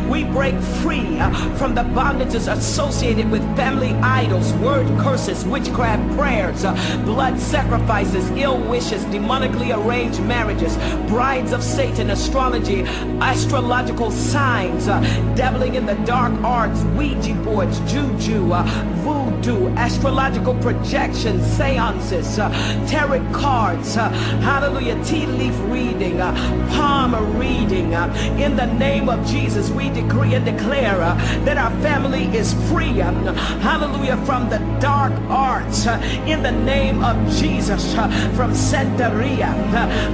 We 0.09 0.23
break 0.23 0.59
free 0.81 1.17
from 1.57 1.75
the 1.75 1.83
bondages 1.83 2.51
associated 2.51 3.29
with 3.29 3.41
family 3.55 3.91
idols, 4.01 4.53
word 4.53 4.87
curses, 4.99 5.45
witchcraft 5.45 6.17
prayers, 6.17 6.61
blood 7.05 7.39
sacrifices, 7.39 8.29
ill 8.31 8.57
wishes, 8.57 9.03
demonically 9.05 9.75
arranged 9.75 10.21
marriages, 10.29 10.77
brides 11.09 11.51
of 11.51 11.63
Satan, 11.63 12.11
astrology, 12.11 12.83
astrological 13.19 14.11
signs, 14.11 14.87
uh, 14.87 15.01
dabbling 15.35 15.73
in 15.75 15.85
the 15.85 15.95
dark 16.05 16.33
arts, 16.43 16.83
Ouija 16.95 17.33
boards, 17.43 17.79
juju, 17.91 18.53
uh, 18.53 18.63
voodoo, 19.03 19.69
astrological 19.75 20.53
projections, 20.61 21.43
seances, 21.57 22.37
uh, 22.37 22.49
tarot 22.87 23.25
cards, 23.33 23.97
uh, 23.97 24.09
hallelujah, 24.49 25.03
tea 25.03 25.25
leaf 25.25 25.55
reading, 25.65 26.21
uh, 26.21 26.31
palm 26.75 27.11
reading. 27.39 27.93
uh, 27.93 28.07
in 28.37 28.55
the 28.55 28.65
name 28.65 29.09
of 29.09 29.25
Jesus, 29.25 29.69
we 29.71 29.89
decree 29.89 30.35
and 30.35 30.45
declare 30.45 30.99
that 31.45 31.57
our 31.57 31.71
family 31.81 32.25
is 32.37 32.53
free, 32.69 33.01
um, 33.01 33.15
hallelujah, 33.61 34.17
from 34.25 34.49
the 34.49 34.59
dark 34.79 35.13
arts. 35.29 35.87
in 36.25 36.43
the 36.43 36.51
name 36.51 37.03
of 37.03 37.15
Jesus, 37.39 37.93
from 38.37 38.51
Santeria, 38.53 39.51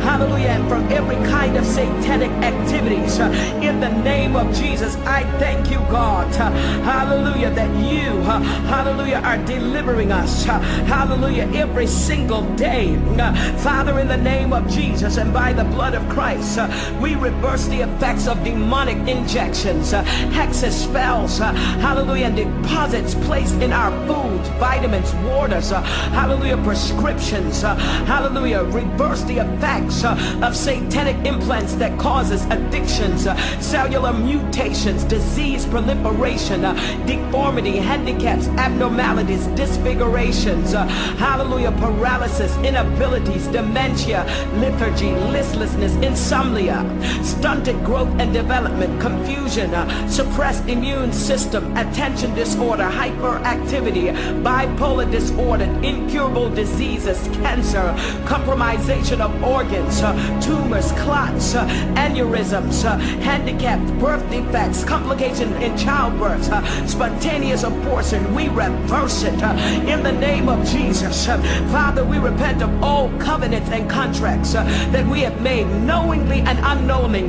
hallelujah, 0.05 0.49
and 0.49 0.69
from 0.69 0.83
every 0.91 1.17
kind 1.27 1.57
of 1.57 1.65
satanic 1.65 2.31
activities. 2.43 3.19
uh, 3.19 3.29
in 3.61 3.79
the 3.79 3.89
name 4.03 4.35
of 4.35 4.53
Jesus, 4.53 4.95
I 5.05 5.23
thank 5.39 5.71
you, 5.71 5.79
God, 5.89 6.31
uh, 6.35 6.51
hallelujah, 6.83 7.49
that 7.51 7.71
you, 7.83 8.11
uh, 8.21 8.39
hallelujah, 8.73 9.21
are 9.23 9.37
delivering 9.45 10.11
us, 10.11 10.47
uh, 10.47 10.59
hallelujah, 10.85 11.49
every 11.53 11.87
single 11.87 12.43
day. 12.55 12.95
Uh, 13.17 13.33
Father, 13.57 13.99
in 13.99 14.07
the 14.07 14.17
name 14.17 14.53
of 14.53 14.69
Jesus 14.69 15.17
and 15.17 15.33
by 15.33 15.53
the 15.53 15.63
blood 15.63 15.95
of 15.95 16.07
Christ, 16.09 16.59
uh, 16.59 16.69
we 17.01 17.15
reverse 17.15 17.65
the 17.67 17.81
effects 17.81 18.27
of 18.27 18.43
demonic 18.43 18.97
injections, 19.07 19.93
hexes, 20.37 20.71
spells, 20.71 21.39
hallelujah, 21.39 22.27
and 22.27 22.35
deposits 22.35 23.15
placed 23.25 23.59
in 23.61 23.71
our 23.73 23.91
foods, 24.05 24.47
vitamins, 24.59 25.13
waters, 25.27 25.71
hallelujah, 26.19 26.57
prescriptions, 26.57 27.61
hallelujah, 27.61 28.63
reverse 28.63 29.23
the 29.23 29.37
effects 29.37 29.94
uh, 30.03 30.39
of 30.43 30.55
satanic 30.55 31.15
implants 31.25 31.75
that 31.75 31.97
causes 31.99 32.45
addictions, 32.45 33.27
uh, 33.27 33.35
cellular 33.59 34.13
mutations, 34.13 35.03
disease 35.03 35.65
proliferation, 35.65 36.65
uh, 36.65 36.73
deformity, 37.05 37.77
handicaps, 37.77 38.47
abnormalities, 38.57 39.47
disfigurations, 39.55 40.73
hallelujah, 40.73 41.71
paralysis, 41.73 42.55
inabilities, 42.57 43.47
dementia, 43.47 44.23
lethargy, 44.55 45.11
listlessness, 45.31 45.93
insomnia, 45.95 46.83
stunted 47.23 47.75
growth 47.85 48.09
and 48.19 48.33
development, 48.33 48.99
confusion, 49.01 49.69
suppressed 50.09 50.67
immune 50.67 51.11
system, 51.13 51.75
attention 51.77 52.33
disorder, 52.35 52.83
hyperactivity, 52.83 54.11
bipolar 54.43 55.09
disorder, 55.11 55.65
incurable 55.83 56.49
diseases, 56.49 57.17
cancer, 57.37 57.93
compromisation 58.25 59.19
of 59.19 59.31
organs, 59.43 59.74
uh, 60.01 60.41
tumors, 60.41 60.91
clots, 60.93 61.55
uh, 61.55 61.67
aneurysms, 61.95 62.85
uh, 62.85 62.97
handicapped 63.21 63.87
birth 63.99 64.29
defects, 64.29 64.83
complication 64.83 65.51
in 65.61 65.77
childbirth, 65.77 66.49
uh, 66.51 66.87
spontaneous 66.87 67.63
abortion. 67.63 68.33
We 68.33 68.47
reverse 68.49 69.23
it 69.23 69.41
uh, 69.43 69.53
in 69.87 70.03
the 70.03 70.11
name 70.11 70.49
of 70.49 70.65
Jesus. 70.67 71.27
Uh, 71.27 71.37
Father, 71.71 72.05
we 72.05 72.17
repent 72.17 72.61
of 72.61 72.83
all 72.83 73.09
covenants 73.19 73.69
and 73.69 73.89
contracts 73.89 74.53
that 74.53 75.05
we 75.07 75.21
have 75.21 75.41
made 75.41 75.67
knowingly 75.83 76.39
and 76.39 76.59
unknowingly 76.59 77.23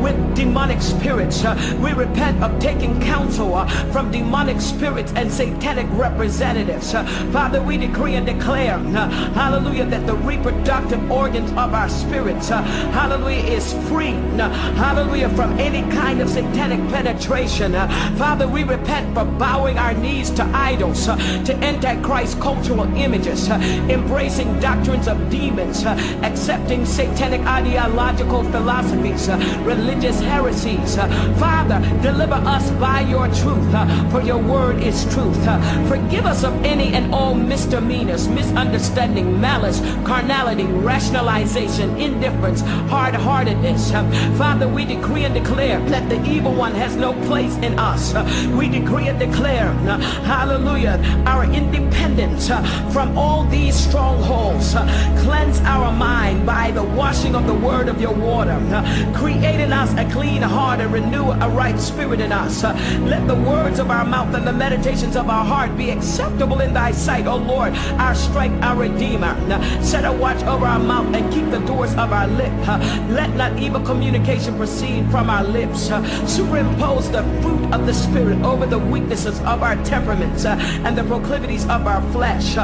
with 0.00 0.16
demonic 0.34 0.80
spirits. 0.80 1.44
We 1.78 1.92
repent 1.92 2.42
of 2.42 2.58
taking 2.60 3.00
counsel 3.00 3.66
from 3.92 4.10
demonic 4.10 4.60
spirits 4.60 5.12
and 5.14 5.30
satanic 5.30 5.86
representatives. 5.90 6.92
Father, 7.32 7.62
we 7.62 7.76
decree 7.76 8.14
and 8.14 8.26
declare, 8.26 8.78
hallelujah, 8.78 9.86
that 9.86 10.06
the 10.06 10.14
reproductive 10.14 11.10
organs 11.10 11.50
of 11.52 11.74
our 11.74 11.88
spirits, 11.90 12.50
uh, 12.50 12.62
hallelujah, 12.92 13.42
is 13.42 13.72
free, 13.88 14.14
uh, 14.38 14.48
hallelujah, 14.74 15.28
from 15.30 15.58
any 15.58 15.82
kind 15.92 16.20
of 16.20 16.28
satanic 16.28 16.80
penetration. 16.90 17.74
Uh, 17.74 17.88
Father, 18.16 18.46
we 18.46 18.64
repent 18.64 19.12
for 19.14 19.24
bowing 19.24 19.78
our 19.78 19.94
knees 19.94 20.30
to 20.30 20.44
idols, 20.54 21.08
uh, 21.08 21.16
to 21.44 21.54
antichrist 21.56 22.40
cultural 22.40 22.86
images, 22.96 23.48
uh, 23.50 23.54
embracing 23.88 24.58
doctrines 24.60 25.08
of 25.08 25.16
demons, 25.30 25.84
uh, 25.84 25.94
accepting 26.22 26.84
satanic 26.84 27.40
ideological 27.42 28.42
philosophies, 28.44 29.28
religious 29.64 30.20
heresies. 30.20 30.96
Father, 31.38 31.80
deliver 32.02 32.34
us 32.34 32.70
by 32.72 33.00
your 33.00 33.26
truth, 33.28 33.70
for 34.10 34.20
your 34.20 34.38
word 34.38 34.82
is 34.82 35.04
truth. 35.14 35.38
Forgive 35.88 36.26
us 36.26 36.44
of 36.44 36.52
any 36.64 36.92
and 36.94 37.14
all 37.14 37.34
misdemeanors, 37.34 38.28
misunderstanding, 38.28 39.40
malice, 39.40 39.80
carnality, 40.04 40.64
rationalization, 40.64 41.79
indifference, 41.80 42.60
hard-heartedness. 42.60 43.92
Uh, 43.92 44.04
Father, 44.36 44.68
we 44.68 44.84
decree 44.84 45.24
and 45.24 45.34
declare 45.34 45.80
that 45.88 46.08
the 46.08 46.22
evil 46.28 46.52
one 46.52 46.74
has 46.74 46.96
no 46.96 47.12
place 47.26 47.56
in 47.58 47.78
us. 47.78 48.14
We 48.48 48.68
decree 48.68 49.08
and 49.08 49.18
declare, 49.18 49.72
hallelujah, 50.24 51.00
our 51.26 51.44
independence 51.44 52.48
from 52.92 53.16
all 53.16 53.44
these 53.44 53.74
strongholds. 53.74 54.74
Cleanse 55.22 55.60
our 55.60 55.92
mind 55.92 56.46
by 56.46 56.70
the 56.70 56.82
washing 56.82 57.34
of 57.34 57.46
the 57.46 57.54
word 57.54 57.88
of 57.88 58.00
your 58.00 58.14
water. 58.14 58.58
Create 59.14 59.60
in 59.60 59.72
us 59.72 59.92
a 59.94 60.10
clean 60.12 60.42
heart 60.42 60.80
and 60.80 60.92
renew 60.92 61.30
a 61.30 61.48
right 61.48 61.78
spirit 61.78 62.20
in 62.20 62.32
us. 62.32 62.62
Let 62.62 63.26
the 63.26 63.34
words 63.34 63.78
of 63.78 63.90
our 63.90 64.04
mouth 64.04 64.34
and 64.34 64.46
the 64.46 64.52
meditations 64.52 65.16
of 65.16 65.28
our 65.28 65.44
heart 65.44 65.76
be 65.76 65.90
acceptable 65.90 66.60
in 66.60 66.72
thy 66.74 66.92
sight, 66.92 67.26
O 67.26 67.36
Lord, 67.36 67.74
our 67.98 68.14
strength, 68.14 68.62
our 68.62 68.76
redeemer. 68.76 69.34
Set 69.82 70.04
a 70.04 70.12
watch 70.12 70.42
over 70.44 70.66
our 70.66 70.78
mouth 70.78 71.14
and 71.14 71.32
keep 71.32 71.50
the 71.50 71.60
doors 71.70 71.92
of 71.94 72.12
our 72.12 72.26
lip. 72.26 72.52
Let 73.18 73.30
not 73.36 73.56
evil 73.58 73.80
communication 73.80 74.56
proceed 74.56 75.08
from 75.10 75.30
our 75.30 75.44
lips. 75.44 75.80
Superimpose 76.26 77.10
the 77.10 77.22
fruit 77.42 77.72
of 77.72 77.86
the 77.86 77.94
Spirit 77.94 78.38
over 78.42 78.66
the 78.66 78.78
weaknesses 78.78 79.38
of 79.40 79.62
our 79.62 79.76
temperaments 79.84 80.44
and 80.44 80.98
the 80.98 81.04
proclivities 81.04 81.64
of 81.64 81.86
our 81.86 82.02
flesh. 82.12 82.54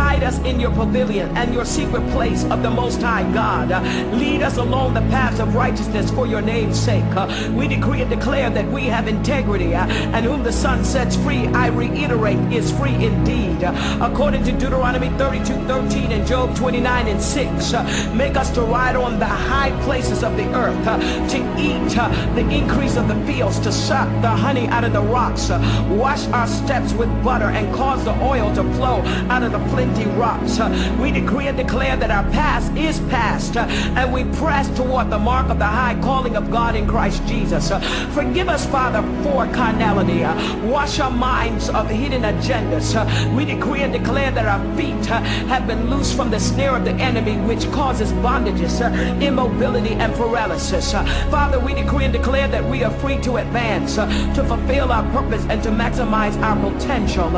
Hide 0.00 0.22
us 0.22 0.38
in 0.40 0.58
your 0.60 0.70
pavilion 0.70 1.36
and 1.36 1.52
your 1.52 1.66
secret 1.66 2.04
place 2.10 2.44
of 2.44 2.62
the 2.62 2.70
Most 2.70 3.02
High 3.02 3.30
God. 3.32 3.68
Lead 4.14 4.42
us 4.42 4.56
along 4.56 4.94
the 4.94 5.04
paths 5.12 5.40
of 5.40 5.54
righteousness 5.54 6.10
for 6.10 6.26
your 6.26 6.40
name's 6.40 6.78
sake. 6.78 7.04
We 7.52 7.68
decree 7.68 8.00
and 8.00 8.10
declare 8.10 8.48
that 8.50 8.66
we 8.70 8.84
have 8.84 9.08
integrity, 9.08 9.74
and 9.74 10.24
whom 10.24 10.42
the 10.42 10.52
Son 10.52 10.84
sets 10.84 11.16
free, 11.16 11.46
I 11.48 11.66
reiterate, 11.68 12.38
is 12.52 12.72
free 12.72 12.94
indeed. 12.94 13.62
According 14.00 14.44
to 14.44 14.52
Deuteronomy 14.52 15.10
32, 15.18 15.54
13 15.66 16.12
and 16.12 16.26
Job 16.26 16.56
29 16.56 17.08
and 17.08 17.20
6, 17.20 17.74
uh, 17.74 18.12
make 18.14 18.36
us 18.36 18.53
to 18.54 18.62
ride 18.62 18.96
on 18.96 19.18
the 19.18 19.26
high 19.26 19.70
places 19.82 20.22
of 20.22 20.36
the 20.36 20.46
earth, 20.54 20.86
uh, 20.86 20.98
to 21.28 21.38
eat 21.58 21.98
uh, 21.98 22.08
the 22.34 22.48
increase 22.50 22.96
of 22.96 23.08
the 23.08 23.14
fields, 23.26 23.58
to 23.60 23.72
suck 23.72 24.08
the 24.22 24.28
honey 24.28 24.66
out 24.68 24.84
of 24.84 24.92
the 24.92 25.00
rocks, 25.00 25.50
uh, 25.50 25.58
wash 25.90 26.26
our 26.28 26.46
steps 26.46 26.92
with 26.92 27.08
butter, 27.24 27.50
and 27.50 27.74
cause 27.74 28.04
the 28.04 28.14
oil 28.22 28.54
to 28.54 28.62
flow 28.74 29.02
out 29.28 29.42
of 29.42 29.52
the 29.52 29.58
flinty 29.70 30.06
rocks. 30.16 30.58
We 31.00 31.10
decree 31.10 31.48
and 31.48 31.56
declare 31.56 31.96
that 31.96 32.10
our 32.10 32.24
past 32.30 32.72
is 32.76 33.00
past, 33.10 33.56
and 33.56 34.12
we 34.12 34.24
press 34.38 34.68
toward 34.76 35.10
the 35.10 35.18
mark 35.18 35.48
of 35.50 35.58
the 35.58 35.66
high 35.66 35.98
calling 36.00 36.36
of 36.36 36.50
God 36.50 36.76
in 36.76 36.86
Christ 36.86 37.26
Jesus. 37.26 37.70
Forgive 38.14 38.48
us, 38.48 38.66
Father, 38.66 39.02
for 39.22 39.46
carnality. 39.52 40.20
Wash 40.68 41.00
our 41.00 41.10
minds 41.10 41.68
of 41.70 41.88
hidden 41.88 42.22
agendas. 42.22 42.94
We 43.34 43.44
decree 43.44 43.82
and 43.82 43.92
declare 43.92 44.30
that 44.30 44.46
our 44.46 44.76
feet 44.76 45.06
have 45.06 45.66
been 45.66 45.90
loosed 45.90 46.16
from 46.16 46.30
the 46.30 46.38
snare 46.38 46.76
of 46.76 46.84
the 46.84 46.92
enemy, 46.92 47.36
which 47.46 47.70
causes 47.72 48.12
bondages, 48.44 48.80
uh, 48.80 49.24
immobility, 49.24 49.94
and 49.94 50.12
paralysis. 50.14 50.94
Uh, 50.94 51.04
Father, 51.30 51.58
we 51.58 51.74
decree 51.74 52.04
and 52.04 52.12
declare 52.12 52.48
that 52.48 52.64
we 52.64 52.84
are 52.84 52.90
free 52.98 53.18
to 53.22 53.36
advance, 53.36 53.98
uh, 53.98 54.06
to 54.34 54.44
fulfill 54.44 54.92
our 54.92 55.04
purpose, 55.12 55.44
and 55.48 55.62
to 55.62 55.70
maximize 55.70 56.36
our 56.42 56.56
potential. 56.70 57.30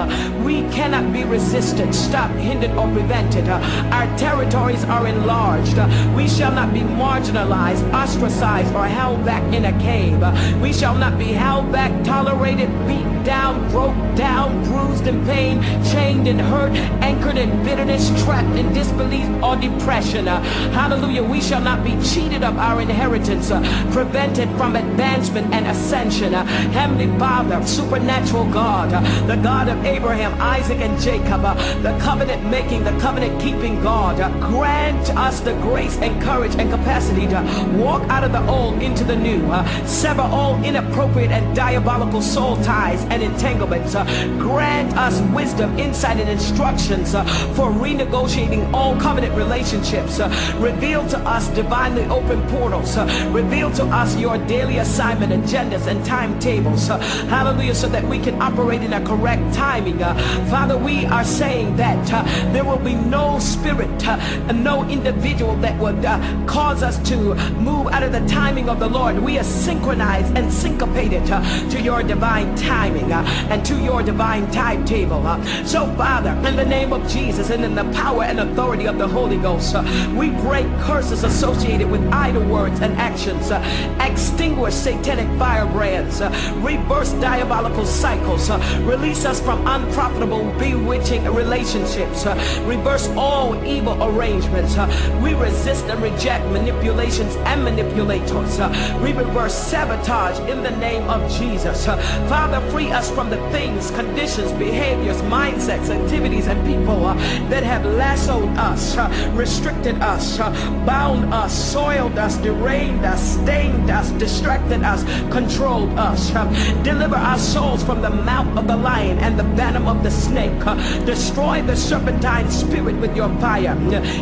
We 0.44 0.62
cannot 0.70 1.12
be 1.12 1.24
resisted, 1.24 1.94
stopped, 1.94 2.34
hindered, 2.34 2.72
or 2.72 2.90
prevented. 2.92 3.48
Our 3.48 4.06
territories 4.18 4.84
are 4.84 5.06
enlarged. 5.06 5.76
We 6.14 6.28
shall 6.28 6.52
not 6.52 6.72
be 6.72 6.80
marginalized, 6.80 7.92
ostracized, 7.92 8.74
or 8.74 8.86
held 8.86 9.24
back 9.24 9.42
in 9.54 9.64
a 9.66 9.78
cave. 9.80 10.20
We 10.60 10.72
shall 10.72 10.96
not 10.96 11.18
be 11.18 11.26
held 11.26 11.70
back, 11.72 11.92
tolerated, 12.04 12.70
beat 12.86 13.15
down, 13.26 13.68
broke 13.70 13.96
down, 14.16 14.62
bruised 14.62 15.04
in 15.08 15.22
pain, 15.26 15.60
chained 15.84 16.28
and 16.28 16.40
hurt, 16.40 16.70
anchored 17.02 17.36
in 17.36 17.50
bitterness, 17.64 18.08
trapped 18.22 18.56
in 18.56 18.72
disbelief 18.72 19.26
or 19.42 19.56
depression. 19.56 20.28
Uh, 20.28 20.40
hallelujah. 20.70 21.24
We 21.24 21.40
shall 21.40 21.60
not 21.60 21.82
be 21.82 22.00
cheated 22.02 22.44
of 22.44 22.56
our 22.56 22.80
inheritance, 22.80 23.50
uh, 23.50 23.60
prevented 23.92 24.48
from 24.56 24.76
advancement 24.76 25.52
and 25.52 25.66
ascension. 25.66 26.34
Uh, 26.34 26.44
Heavenly 26.70 27.08
Father, 27.18 27.66
supernatural 27.66 28.44
God, 28.52 28.92
uh, 28.92 29.00
the 29.26 29.36
God 29.42 29.68
of 29.68 29.84
Abraham, 29.84 30.32
Isaac, 30.40 30.78
and 30.78 30.98
Jacob, 31.00 31.44
uh, 31.44 31.54
the 31.82 31.98
covenant 31.98 32.48
making, 32.48 32.84
the 32.84 32.96
covenant 33.00 33.42
keeping 33.42 33.82
God, 33.82 34.20
uh, 34.20 34.30
grant 34.48 35.10
us 35.16 35.40
the 35.40 35.54
grace 35.62 35.96
and 35.98 36.22
courage 36.22 36.54
and 36.54 36.70
capacity 36.70 37.26
to 37.26 37.72
walk 37.76 38.02
out 38.08 38.22
of 38.22 38.30
the 38.30 38.46
old 38.46 38.80
into 38.80 39.02
the 39.02 39.16
new, 39.16 39.42
sever 39.84 40.22
all 40.22 40.62
inappropriate 40.62 41.32
and 41.32 41.56
diabolical 41.56 42.22
soul 42.22 42.56
ties 42.62 43.02
and 43.15 43.15
entanglements. 43.22 43.94
Uh, 43.94 44.04
grant 44.38 44.96
us 44.96 45.20
wisdom, 45.34 45.78
insight, 45.78 46.18
and 46.18 46.28
instructions 46.28 47.14
uh, 47.14 47.24
for 47.54 47.70
renegotiating 47.70 48.72
all 48.72 48.98
covenant 49.00 49.34
relationships. 49.34 50.20
Uh, 50.20 50.28
reveal 50.58 51.06
to 51.08 51.18
us 51.20 51.48
divinely 51.48 52.04
open 52.04 52.40
portals. 52.48 52.96
Uh, 52.96 53.06
reveal 53.32 53.70
to 53.72 53.84
us 53.86 54.16
your 54.16 54.38
daily 54.46 54.78
assignment, 54.78 55.32
agendas, 55.32 55.86
and 55.86 56.04
timetables. 56.04 56.90
Uh, 56.90 56.98
hallelujah, 57.28 57.74
so 57.74 57.88
that 57.88 58.04
we 58.04 58.18
can 58.18 58.40
operate 58.40 58.82
in 58.82 58.92
a 58.92 59.04
correct 59.04 59.54
timing. 59.54 60.02
Uh, 60.02 60.14
Father, 60.50 60.76
we 60.76 61.04
are 61.06 61.24
saying 61.24 61.76
that 61.76 62.06
there 62.52 62.64
will 62.64 62.78
be 62.78 62.94
no 62.94 63.38
spirit, 63.38 64.06
and 64.06 64.62
no 64.62 64.88
individual 64.88 65.56
that 65.56 65.78
would 65.78 66.02
cause 66.46 66.82
us 66.82 66.98
to 67.08 67.34
move 67.54 67.86
out 67.88 68.02
of 68.02 68.12
the 68.12 68.26
timing 68.26 68.68
of 68.68 68.78
the 68.78 68.88
Lord. 68.88 69.18
We 69.18 69.38
are 69.38 69.44
synchronized 69.44 70.36
and 70.36 70.52
syncopated 70.52 71.26
to 71.26 71.80
your 71.80 72.02
divine 72.02 72.54
timing 72.56 73.05
and 73.14 73.64
to 73.64 73.74
your 73.80 74.02
divine 74.02 74.50
timetable. 74.50 75.26
uh. 75.26 75.42
So, 75.64 75.86
Father, 75.96 76.30
in 76.48 76.56
the 76.56 76.64
name 76.64 76.92
of 76.92 77.06
Jesus 77.08 77.50
and 77.50 77.64
in 77.64 77.74
the 77.74 77.84
power 77.92 78.24
and 78.24 78.40
authority 78.40 78.86
of 78.86 78.98
the 78.98 79.08
Holy 79.08 79.36
Ghost, 79.36 79.74
uh, 79.74 79.82
we 80.16 80.30
break 80.30 80.66
curses 80.80 81.24
associated 81.24 81.90
with 81.90 82.02
idle 82.12 82.44
words 82.44 82.80
and 82.80 82.94
actions, 82.96 83.50
uh, 83.50 83.60
extinguish 84.00 84.74
satanic 84.74 85.28
firebrands, 85.38 86.20
reverse 86.62 87.12
diabolical 87.14 87.84
cycles, 87.84 88.50
release 88.82 89.24
us 89.24 89.40
from 89.40 89.66
unprofitable, 89.66 90.44
bewitching 90.58 91.24
relationships, 91.32 92.26
reverse 92.64 93.08
all 93.16 93.54
evil 93.64 93.96
arrangements. 94.02 94.76
we 95.22 95.34
resist 95.34 95.84
and 95.86 96.02
reject 96.02 96.44
manipulations 96.46 97.36
and 97.46 97.64
manipulators. 97.64 98.58
we 99.02 99.12
reverse 99.12 99.54
sabotage 99.54 100.38
in 100.50 100.62
the 100.62 100.70
name 100.78 101.08
of 101.08 101.30
Jesus. 101.38 101.86
Father, 101.86 102.60
free 102.70 102.90
us 102.96 103.10
from 103.10 103.28
the 103.28 103.36
things, 103.50 103.90
conditions, 103.90 104.50
behaviors, 104.52 105.20
mindsets, 105.22 105.90
activities, 105.90 106.46
and 106.46 106.58
people 106.66 107.04
uh, 107.04 107.12
that 107.50 107.62
have 107.62 107.84
lassoed 107.84 108.48
us, 108.56 108.96
uh, 108.96 109.06
restricted 109.34 109.96
us, 109.96 110.40
uh, 110.40 110.50
bound 110.86 111.32
us, 111.34 111.52
soiled 111.72 112.16
us, 112.16 112.38
derained 112.38 113.04
us, 113.04 113.20
stained 113.34 113.90
us, 113.90 114.10
distracted 114.12 114.82
us, 114.82 115.04
controlled 115.30 115.90
us. 115.98 116.34
Uh, 116.34 116.46
Deliver 116.82 117.16
our 117.16 117.38
souls 117.38 117.84
from 117.84 118.00
the 118.00 118.08
mouth 118.08 118.56
of 118.56 118.66
the 118.66 118.76
lion 118.76 119.18
and 119.18 119.38
the 119.38 119.48
venom 119.60 119.86
of 119.86 120.02
the 120.02 120.10
snake. 120.10 120.66
Uh, 120.66 120.74
Destroy 121.04 121.60
the 121.60 121.76
serpentine 121.76 122.50
spirit 122.50 122.96
with 122.96 123.14
your 123.14 123.28
fire. 123.40 123.76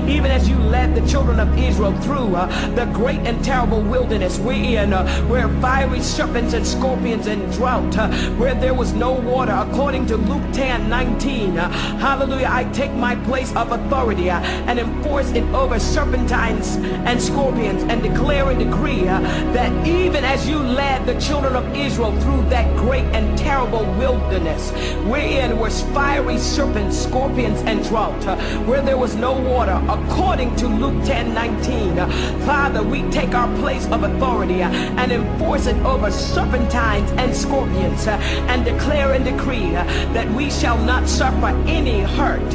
Even 0.09 0.33
as 0.33 0.49
you 0.49 0.57
led 0.57 0.97
the 0.97 1.07
children 1.07 1.39
of 1.39 1.57
Israel 1.57 1.93
through 2.01 2.35
uh, 2.35 2.47
the 2.75 2.87
great 2.87 3.20
and 3.20 3.45
terrible 3.45 3.83
wilderness 3.83 4.41
wherein 4.41 4.93
uh, 4.93 5.07
where 5.27 5.49
fiery 5.61 6.01
serpents 6.01 6.55
and 6.55 6.66
scorpions 6.66 7.29
and 7.29 7.53
drought, 7.53 7.97
uh, 7.97 8.09
where 8.55 8.61
there 8.61 8.74
was 8.74 8.92
no 8.92 9.12
water, 9.12 9.52
according 9.52 10.07
to 10.07 10.16
Luke 10.16 10.42
10, 10.52 10.88
19. 10.88 11.59
Uh, 11.59 11.68
hallelujah. 11.98 12.48
I 12.50 12.64
take 12.72 12.92
my 12.92 13.16
place 13.26 13.55
of 13.57 13.72
authority 13.72 14.30
uh, 14.30 14.40
and 14.68 14.78
enforce 14.78 15.30
it 15.32 15.44
over 15.55 15.78
serpentines 15.78 16.76
and 17.07 17.20
scorpions 17.20 17.82
and 17.84 18.02
declare 18.02 18.50
and 18.50 18.59
decree 18.59 19.09
uh, 19.09 19.20
that 19.52 19.86
even 19.86 20.24
as 20.24 20.48
you 20.48 20.59
led 20.59 21.05
the 21.07 21.18
children 21.20 21.57
of 21.57 21.64
Israel 21.74 22.12
through 22.20 22.48
that 22.48 22.76
great 22.76 23.05
and 23.16 23.36
terrible 23.36 23.84
wilderness, 23.98 24.70
wherein 25.05 25.59
was 25.59 25.82
fiery 25.92 26.38
serpents, 26.38 26.96
scorpions, 26.96 27.61
and 27.62 27.82
drought, 27.84 28.26
uh, 28.26 28.36
where 28.66 28.82
there 28.82 28.98
was 28.98 29.16
no 29.16 29.32
water, 29.32 29.80
according 29.88 30.55
to 30.57 30.68
Luke 30.68 31.05
10, 31.05 31.34
19. 31.34 31.98
Uh, 31.98 32.09
Father, 32.46 32.82
we 32.82 33.02
take 33.11 33.34
our 33.34 33.52
place 33.59 33.86
of 33.86 34.05
authority 34.05 34.62
and 34.62 35.11
enforce 35.11 35.66
it 35.66 35.76
over 35.84 36.11
serpentines 36.11 37.11
and 37.12 37.34
scorpions 37.34 38.07
and 38.49 38.64
declare 38.64 39.12
and 39.12 39.24
decree 39.24 39.70
that 39.70 40.30
we 40.32 40.51
shall 40.51 40.78
not 40.78 41.09
suffer 41.09 41.49
any 41.66 42.01
hurt. 42.01 42.53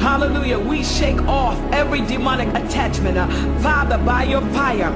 Hallelujah. 0.00 0.58
We 0.58 0.82
shake 0.82 1.20
off 1.22 1.58
every 1.72 2.00
demonic 2.02 2.48
attachment. 2.54 3.16
Father, 3.62 3.98
by 3.98 4.24
your 4.24 4.42
fire, 4.52 4.90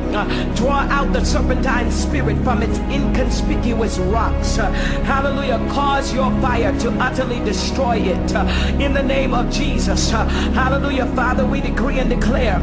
draw 0.54 0.80
out 0.90 1.12
the 1.12 1.24
serpentine 1.24 1.90
spirit 1.90 2.36
from 2.44 2.62
its 2.62 2.78
inconspicuous 2.78 3.98
rocks. 3.98 4.56
Hallelujah. 4.56 5.58
Cause 5.70 6.12
your 6.12 6.30
fire 6.40 6.78
to 6.80 6.90
utterly 7.00 7.40
destroy 7.44 7.96
it. 7.96 8.32
In 8.80 8.92
the 8.92 9.02
name 9.02 9.34
of 9.34 9.50
Jesus. 9.50 10.10
Hallelujah. 10.10 11.06
Father, 11.14 11.44
we 11.46 11.60
decree 11.60 11.98
and 11.98 12.10
declare, 12.10 12.58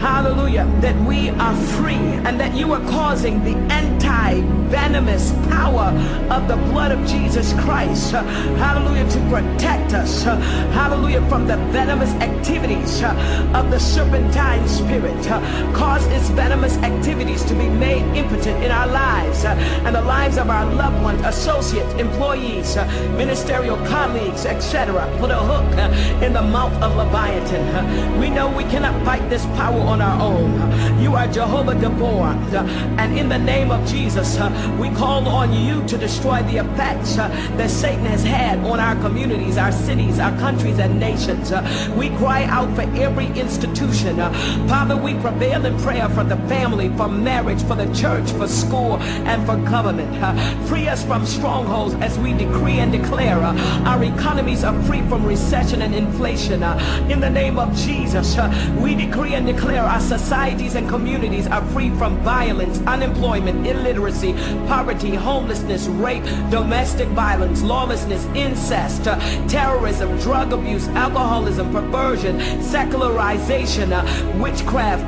hallelujah, 0.00 0.66
that 0.80 0.96
we 1.06 1.30
are 1.30 1.54
free 1.76 1.94
and 1.94 2.38
that 2.40 2.54
you 2.54 2.72
are 2.72 2.80
causing 2.90 3.42
the 3.44 3.54
anti-venomous 3.72 5.32
power 5.48 5.92
of 6.30 6.48
the 6.48 6.56
blood 6.72 6.92
of 6.92 7.03
Jesus 7.06 7.52
Christ, 7.64 8.12
hallelujah, 8.12 9.08
to 9.10 9.20
protect 9.28 9.92
us, 9.92 10.22
hallelujah, 10.22 11.26
from 11.28 11.46
the 11.46 11.56
venomous 11.72 12.10
activities 12.14 13.02
of 13.02 13.70
the 13.70 13.78
serpentine 13.78 14.66
spirit. 14.68 15.24
Cause 15.74 16.06
its 16.06 16.28
venomous 16.30 16.76
activities 16.78 17.44
to 17.44 17.54
be 17.54 17.68
made 17.68 18.02
impotent 18.16 18.62
in 18.62 18.70
our 18.70 18.86
lives 18.86 19.44
and 19.44 19.94
the 19.94 20.02
lives 20.02 20.38
of 20.38 20.48
our 20.50 20.66
loved 20.74 21.02
ones, 21.02 21.20
associates, 21.24 21.92
employees, 21.94 22.76
ministerial 23.16 23.76
colleagues, 23.86 24.46
etc. 24.46 25.08
Put 25.18 25.30
a 25.30 25.38
hook 25.38 26.22
in 26.22 26.32
the 26.32 26.42
mouth 26.42 26.74
of 26.82 26.96
Leviathan. 26.96 28.18
We 28.18 28.30
know 28.30 28.48
we 28.48 28.64
cannot 28.64 29.04
fight 29.04 29.28
this 29.28 29.44
power 29.58 29.80
on 29.80 30.00
our 30.00 30.20
own. 30.20 31.00
You 31.00 31.14
are 31.14 31.26
Jehovah 31.26 31.74
Deborah. 31.74 32.34
And 32.98 33.18
in 33.18 33.28
the 33.28 33.38
name 33.38 33.70
of 33.70 33.86
Jesus, 33.86 34.38
we 34.78 34.90
call 34.90 35.26
on 35.28 35.52
you 35.52 35.86
to 35.86 35.98
destroy 35.98 36.42
the 36.44 36.58
uh, 37.18 37.28
that 37.56 37.70
Satan 37.70 38.04
has 38.06 38.22
had 38.22 38.58
on 38.64 38.80
our 38.80 38.96
communities, 38.96 39.56
our 39.56 39.72
cities, 39.72 40.18
our 40.18 40.36
countries, 40.38 40.78
and 40.78 40.98
nations. 41.00 41.52
Uh, 41.52 41.62
We 41.96 42.10
cry 42.16 42.44
out 42.44 42.74
for 42.74 42.82
every 42.96 43.26
institution. 43.38 44.20
Uh, 44.20 44.32
Father, 44.68 44.96
we 44.96 45.14
prevail 45.14 45.64
in 45.64 45.78
prayer 45.80 46.08
for 46.10 46.24
the 46.24 46.36
family, 46.48 46.88
for 46.96 47.08
marriage, 47.08 47.62
for 47.64 47.74
the 47.76 47.92
church, 47.94 48.30
for 48.32 48.48
school, 48.48 48.96
and 49.26 49.44
for 49.46 49.56
government. 49.70 50.10
Uh, 50.22 50.34
Free 50.66 50.88
us 50.88 51.04
from 51.04 51.26
strongholds 51.26 51.94
as 51.94 52.18
we 52.18 52.32
decree 52.32 52.78
and 52.78 52.92
declare 52.92 53.38
uh, 53.42 53.88
our 53.90 54.02
economies 54.04 54.64
are 54.64 54.76
free 54.84 55.02
from 55.08 55.24
recession 55.26 55.82
and 55.82 55.94
inflation. 55.94 56.62
Uh, 56.62 56.78
In 57.08 57.20
the 57.20 57.30
name 57.30 57.58
of 57.58 57.74
Jesus, 57.76 58.36
we 58.78 58.94
decree 58.94 59.34
and 59.34 59.46
declare 59.46 59.82
our 59.82 60.00
societies 60.00 60.74
and 60.74 60.88
communities 60.88 61.46
are 61.46 61.64
free 61.72 61.90
from 61.98 62.16
violence, 62.24 62.80
unemployment, 62.86 63.66
illiteracy, 63.66 64.32
poverty, 64.66 65.14
homelessness, 65.14 65.86
rape, 65.86 66.24
domestic 66.84 67.08
violence, 67.14 67.62
lawlessness, 67.62 68.26
incest, 68.34 69.08
uh, 69.08 69.18
terrorism, 69.48 70.18
drug 70.18 70.52
abuse, 70.52 70.86
alcoholism, 70.88 71.72
perversion, 71.72 72.38
secularization, 72.62 73.90
uh, 73.90 74.04
witchcraft, 74.38 75.02